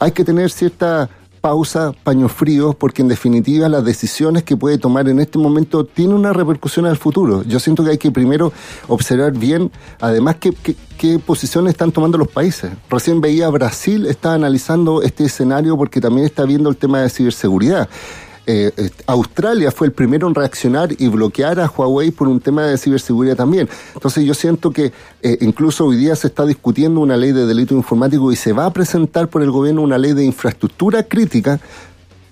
hay 0.00 0.12
que 0.12 0.24
tener 0.24 0.50
cierta 0.50 1.08
pausa, 1.40 1.92
paños 2.04 2.32
fríos, 2.32 2.74
porque 2.74 3.02
en 3.02 3.08
definitiva 3.08 3.68
las 3.68 3.84
decisiones 3.84 4.42
que 4.42 4.56
puede 4.56 4.78
tomar 4.78 5.08
en 5.08 5.20
este 5.20 5.38
momento 5.38 5.84
tienen 5.84 6.16
una 6.16 6.32
repercusión 6.32 6.86
al 6.86 6.96
futuro. 6.96 7.42
Yo 7.44 7.60
siento 7.60 7.84
que 7.84 7.90
hay 7.90 7.98
que 7.98 8.10
primero 8.10 8.52
observar 8.88 9.32
bien, 9.32 9.70
además, 10.00 10.36
qué, 10.36 10.52
qué, 10.52 10.74
qué 10.98 11.18
posiciones 11.18 11.72
están 11.72 11.92
tomando 11.92 12.18
los 12.18 12.28
países. 12.28 12.70
Recién 12.90 13.20
veía 13.20 13.48
Brasil, 13.48 14.06
está 14.06 14.34
analizando 14.34 15.02
este 15.02 15.24
escenario 15.24 15.76
porque 15.76 16.00
también 16.00 16.26
está 16.26 16.44
viendo 16.44 16.68
el 16.68 16.76
tema 16.76 17.00
de 17.00 17.10
ciberseguridad. 17.10 17.88
Eh, 18.50 18.72
eh, 18.78 18.90
Australia 19.06 19.70
fue 19.70 19.88
el 19.88 19.92
primero 19.92 20.26
en 20.26 20.34
reaccionar 20.34 20.88
y 20.98 21.06
bloquear 21.08 21.60
a 21.60 21.68
Huawei 21.68 22.10
por 22.10 22.28
un 22.28 22.40
tema 22.40 22.62
de 22.62 22.78
ciberseguridad 22.78 23.36
también. 23.36 23.68
Entonces 23.92 24.24
yo 24.24 24.32
siento 24.32 24.70
que 24.70 24.90
eh, 25.20 25.36
incluso 25.42 25.84
hoy 25.84 25.98
día 25.98 26.16
se 26.16 26.28
está 26.28 26.46
discutiendo 26.46 27.00
una 27.00 27.18
ley 27.18 27.32
de 27.32 27.44
delito 27.44 27.74
informático 27.74 28.32
y 28.32 28.36
se 28.36 28.54
va 28.54 28.64
a 28.64 28.72
presentar 28.72 29.28
por 29.28 29.42
el 29.42 29.50
gobierno 29.50 29.82
una 29.82 29.98
ley 29.98 30.14
de 30.14 30.24
infraestructura 30.24 31.02
crítica 31.02 31.60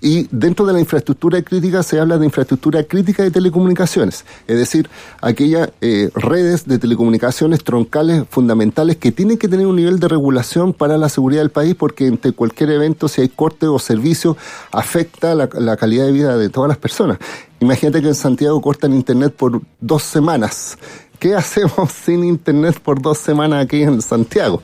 y 0.00 0.28
dentro 0.30 0.66
de 0.66 0.72
la 0.72 0.80
infraestructura 0.80 1.42
crítica 1.42 1.82
se 1.82 1.98
habla 1.98 2.18
de 2.18 2.26
infraestructura 2.26 2.84
crítica 2.84 3.22
de 3.22 3.30
telecomunicaciones, 3.30 4.24
es 4.46 4.58
decir, 4.58 4.88
aquellas 5.20 5.70
eh, 5.80 6.10
redes 6.14 6.66
de 6.66 6.78
telecomunicaciones 6.78 7.64
troncales 7.64 8.24
fundamentales 8.28 8.96
que 8.96 9.12
tienen 9.12 9.38
que 9.38 9.48
tener 9.48 9.66
un 9.66 9.76
nivel 9.76 9.98
de 9.98 10.08
regulación 10.08 10.72
para 10.72 10.98
la 10.98 11.08
seguridad 11.08 11.42
del 11.42 11.50
país 11.50 11.74
porque 11.74 12.06
entre 12.06 12.32
cualquier 12.32 12.70
evento, 12.70 13.08
si 13.08 13.20
hay 13.20 13.28
corte 13.28 13.66
o 13.66 13.78
servicio, 13.78 14.36
afecta 14.72 15.34
la, 15.34 15.48
la 15.54 15.76
calidad 15.76 16.06
de 16.06 16.12
vida 16.12 16.36
de 16.36 16.48
todas 16.48 16.68
las 16.68 16.78
personas. 16.78 17.18
Imagínate 17.60 18.02
que 18.02 18.08
en 18.08 18.14
Santiago 18.14 18.60
cortan 18.60 18.92
internet 18.92 19.34
por 19.34 19.62
dos 19.80 20.02
semanas. 20.02 20.76
¿Qué 21.18 21.34
hacemos 21.34 21.90
sin 22.04 22.24
internet 22.24 22.78
por 22.80 23.00
dos 23.00 23.18
semanas 23.18 23.64
aquí 23.64 23.82
en 23.82 24.02
Santiago? 24.02 24.62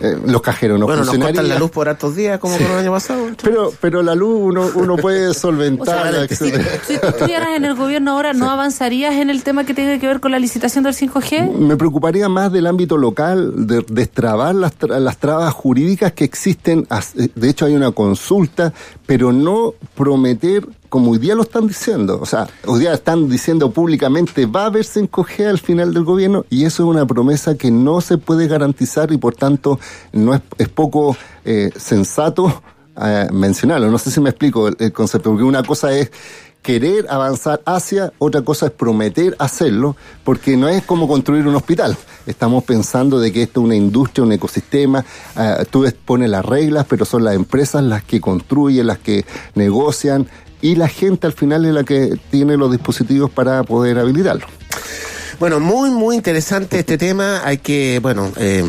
Eh, 0.00 0.18
los 0.26 0.42
cajeros 0.42 0.78
no 0.80 0.86
bueno, 0.86 1.04
nos 1.04 1.16
cortan 1.16 1.48
la 1.48 1.58
luz 1.58 1.70
por 1.70 1.88
hartos 1.88 2.16
días, 2.16 2.40
como 2.40 2.56
con 2.56 2.66
el 2.66 2.78
año 2.78 2.90
pasado. 2.90 3.26
Pero, 3.42 3.72
pero 3.80 4.02
la 4.02 4.14
luz 4.14 4.38
uno, 4.42 4.68
uno 4.74 4.96
puede 4.96 5.32
solventarla, 5.34 6.26
si, 6.26 6.34
etcétera. 6.34 6.64
si 6.86 6.98
tú 6.98 7.06
estuvieras 7.06 7.48
en 7.56 7.64
el 7.64 7.74
gobierno 7.76 8.12
ahora, 8.12 8.32
¿no 8.32 8.50
avanzarías 8.50 9.14
en 9.14 9.30
el 9.30 9.42
tema 9.44 9.64
que 9.64 9.72
tiene 9.72 10.00
que 10.00 10.06
ver 10.08 10.18
con 10.20 10.32
la 10.32 10.38
licitación 10.40 10.82
del 10.84 10.94
5G? 10.94 11.52
Me 11.52 11.76
preocuparía 11.76 12.28
más 12.28 12.52
del 12.52 12.66
ámbito 12.66 12.96
local, 12.96 13.66
de 13.68 13.84
destrabar 13.88 14.54
las, 14.54 14.76
tra- 14.78 14.98
las 14.98 15.18
trabas 15.18 15.54
jurídicas 15.54 16.12
que 16.12 16.24
existen. 16.24 16.86
De 17.36 17.48
hecho, 17.48 17.66
hay 17.66 17.74
una 17.74 17.92
consulta, 17.92 18.72
pero 19.06 19.32
no 19.32 19.74
prometer 19.94 20.66
como 20.94 21.10
hoy 21.10 21.18
día 21.18 21.34
lo 21.34 21.42
están 21.42 21.66
diciendo. 21.66 22.20
O 22.22 22.24
sea, 22.24 22.46
hoy 22.66 22.78
día 22.78 22.92
están 22.92 23.28
diciendo 23.28 23.72
públicamente 23.72 24.46
va 24.46 24.62
a 24.62 24.66
haber 24.66 24.84
5G 24.84 25.44
al 25.48 25.58
final 25.58 25.92
del 25.92 26.04
gobierno 26.04 26.46
y 26.50 26.66
eso 26.66 26.84
es 26.84 26.88
una 26.88 27.04
promesa 27.04 27.56
que 27.56 27.72
no 27.72 28.00
se 28.00 28.16
puede 28.16 28.46
garantizar 28.46 29.10
y 29.10 29.16
por 29.16 29.34
tanto 29.34 29.80
no 30.12 30.34
es, 30.36 30.42
es 30.56 30.68
poco 30.68 31.16
eh, 31.44 31.72
sensato 31.76 32.62
eh, 33.02 33.26
mencionarlo. 33.32 33.90
No 33.90 33.98
sé 33.98 34.12
si 34.12 34.20
me 34.20 34.30
explico 34.30 34.68
el, 34.68 34.76
el 34.78 34.92
concepto, 34.92 35.30
porque 35.30 35.42
una 35.42 35.64
cosa 35.64 35.92
es 35.92 36.12
querer 36.64 37.06
avanzar 37.10 37.60
hacia, 37.66 38.14
otra 38.18 38.40
cosa 38.40 38.66
es 38.66 38.72
prometer 38.72 39.36
hacerlo, 39.38 39.96
porque 40.24 40.56
no 40.56 40.66
es 40.66 40.82
como 40.82 41.06
construir 41.06 41.46
un 41.46 41.54
hospital. 41.54 41.94
Estamos 42.26 42.64
pensando 42.64 43.20
de 43.20 43.30
que 43.32 43.42
esto 43.42 43.60
es 43.60 43.66
una 43.66 43.76
industria, 43.76 44.24
un 44.24 44.32
ecosistema, 44.32 45.04
eh, 45.36 45.66
tú 45.70 45.84
pones 46.06 46.30
las 46.30 46.42
reglas, 46.42 46.86
pero 46.88 47.04
son 47.04 47.22
las 47.22 47.34
empresas 47.34 47.84
las 47.84 48.02
que 48.02 48.18
construyen, 48.18 48.86
las 48.86 48.98
que 48.98 49.26
negocian, 49.54 50.26
y 50.64 50.76
la 50.76 50.88
gente 50.88 51.26
al 51.26 51.34
final 51.34 51.66
es 51.66 51.74
la 51.74 51.84
que 51.84 52.18
tiene 52.30 52.56
los 52.56 52.72
dispositivos 52.72 53.30
para 53.30 53.64
poder 53.64 53.98
habilitarlo. 53.98 54.46
Bueno, 55.38 55.60
muy, 55.60 55.90
muy 55.90 56.16
interesante 56.16 56.78
este 56.78 56.96
tema. 56.96 57.42
Hay 57.44 57.58
que, 57.58 57.98
bueno, 58.00 58.32
eh, 58.38 58.64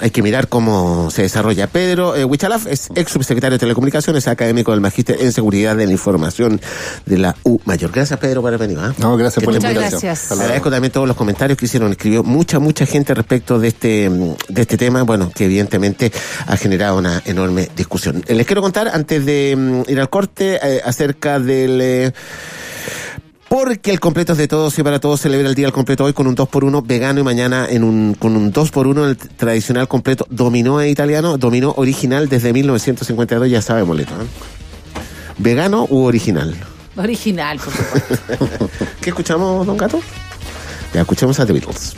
hay 0.00 0.10
que 0.10 0.22
mirar 0.22 0.48
cómo 0.48 1.10
se 1.10 1.22
desarrolla. 1.22 1.66
Pedro 1.66 2.14
eh, 2.16 2.24
Huichalaf 2.24 2.66
es 2.66 2.88
ex 2.94 3.10
subsecretario 3.12 3.54
de 3.54 3.58
Telecomunicaciones, 3.58 4.28
académico 4.28 4.72
del 4.72 4.80
Magíster 4.80 5.16
en 5.20 5.32
Seguridad 5.32 5.76
de 5.76 5.86
la 5.86 5.92
Información 5.92 6.60
de 7.06 7.18
la 7.18 7.36
U 7.44 7.58
Mayor. 7.64 7.90
Gracias, 7.92 8.18
Pedro, 8.18 8.42
por 8.42 8.48
haber 8.54 8.68
venido. 8.68 8.82
¿ah? 8.82 8.94
No, 8.98 9.16
gracias 9.16 9.40
Que 9.40 9.44
por 9.44 9.54
la 9.54 9.60
Muchas 9.60 9.72
invitación. 9.72 10.00
gracias. 10.02 10.32
Agradezco 10.32 10.70
también 10.70 10.92
todos 10.92 11.08
los 11.08 11.16
comentarios 11.16 11.58
que 11.58 11.64
hicieron. 11.66 11.90
Escribió 11.92 12.22
mucha, 12.22 12.58
mucha 12.58 12.86
gente 12.86 13.14
respecto 13.14 13.58
de 13.58 13.68
este, 13.68 14.10
de 14.48 14.60
este 14.62 14.76
tema, 14.76 15.02
bueno, 15.02 15.30
que 15.34 15.44
evidentemente 15.46 16.12
ha 16.46 16.56
generado 16.56 16.98
una 16.98 17.22
enorme 17.24 17.68
discusión. 17.76 18.22
Eh, 18.26 18.34
Les 18.34 18.46
quiero 18.46 18.62
contar, 18.62 18.88
antes 18.88 19.24
de 19.24 19.54
mm, 19.56 19.90
ir 19.90 20.00
al 20.00 20.10
corte, 20.10 20.58
eh, 20.62 20.82
acerca 20.84 21.38
del... 21.40 22.12
porque 23.48 23.90
el 23.90 24.00
completo 24.00 24.32
es 24.32 24.38
de 24.38 24.48
todos 24.48 24.78
y 24.78 24.82
para 24.82 24.98
todos 24.98 25.20
celebra 25.20 25.48
el 25.48 25.54
día 25.54 25.66
del 25.66 25.72
completo 25.72 26.04
hoy 26.04 26.12
con 26.12 26.26
un 26.26 26.36
2x1 26.36 26.86
vegano 26.86 27.20
y 27.20 27.22
mañana 27.22 27.66
en 27.68 27.84
un, 27.84 28.14
con 28.14 28.36
un 28.36 28.52
2x1 28.52 29.02
en 29.02 29.08
el 29.10 29.16
tradicional 29.16 29.88
completo 29.88 30.26
dominó 30.30 30.84
italiano, 30.84 31.38
dominó 31.38 31.72
original 31.76 32.28
desde 32.28 32.52
1952, 32.52 33.50
ya 33.50 33.62
sabemos, 33.62 33.96
Leto. 33.96 34.12
¿eh? 34.14 34.26
¿Vegano 35.38 35.86
u 35.88 36.04
original? 36.04 36.54
Original, 36.96 37.58
por 37.58 37.72
supuesto. 37.72 38.70
¿Qué 39.00 39.10
escuchamos, 39.10 39.66
don 39.66 39.76
Gato? 39.76 40.00
Ya 40.94 41.02
escuchamos 41.02 41.38
a 41.38 41.46
The 41.46 41.52
Beatles. 41.52 41.94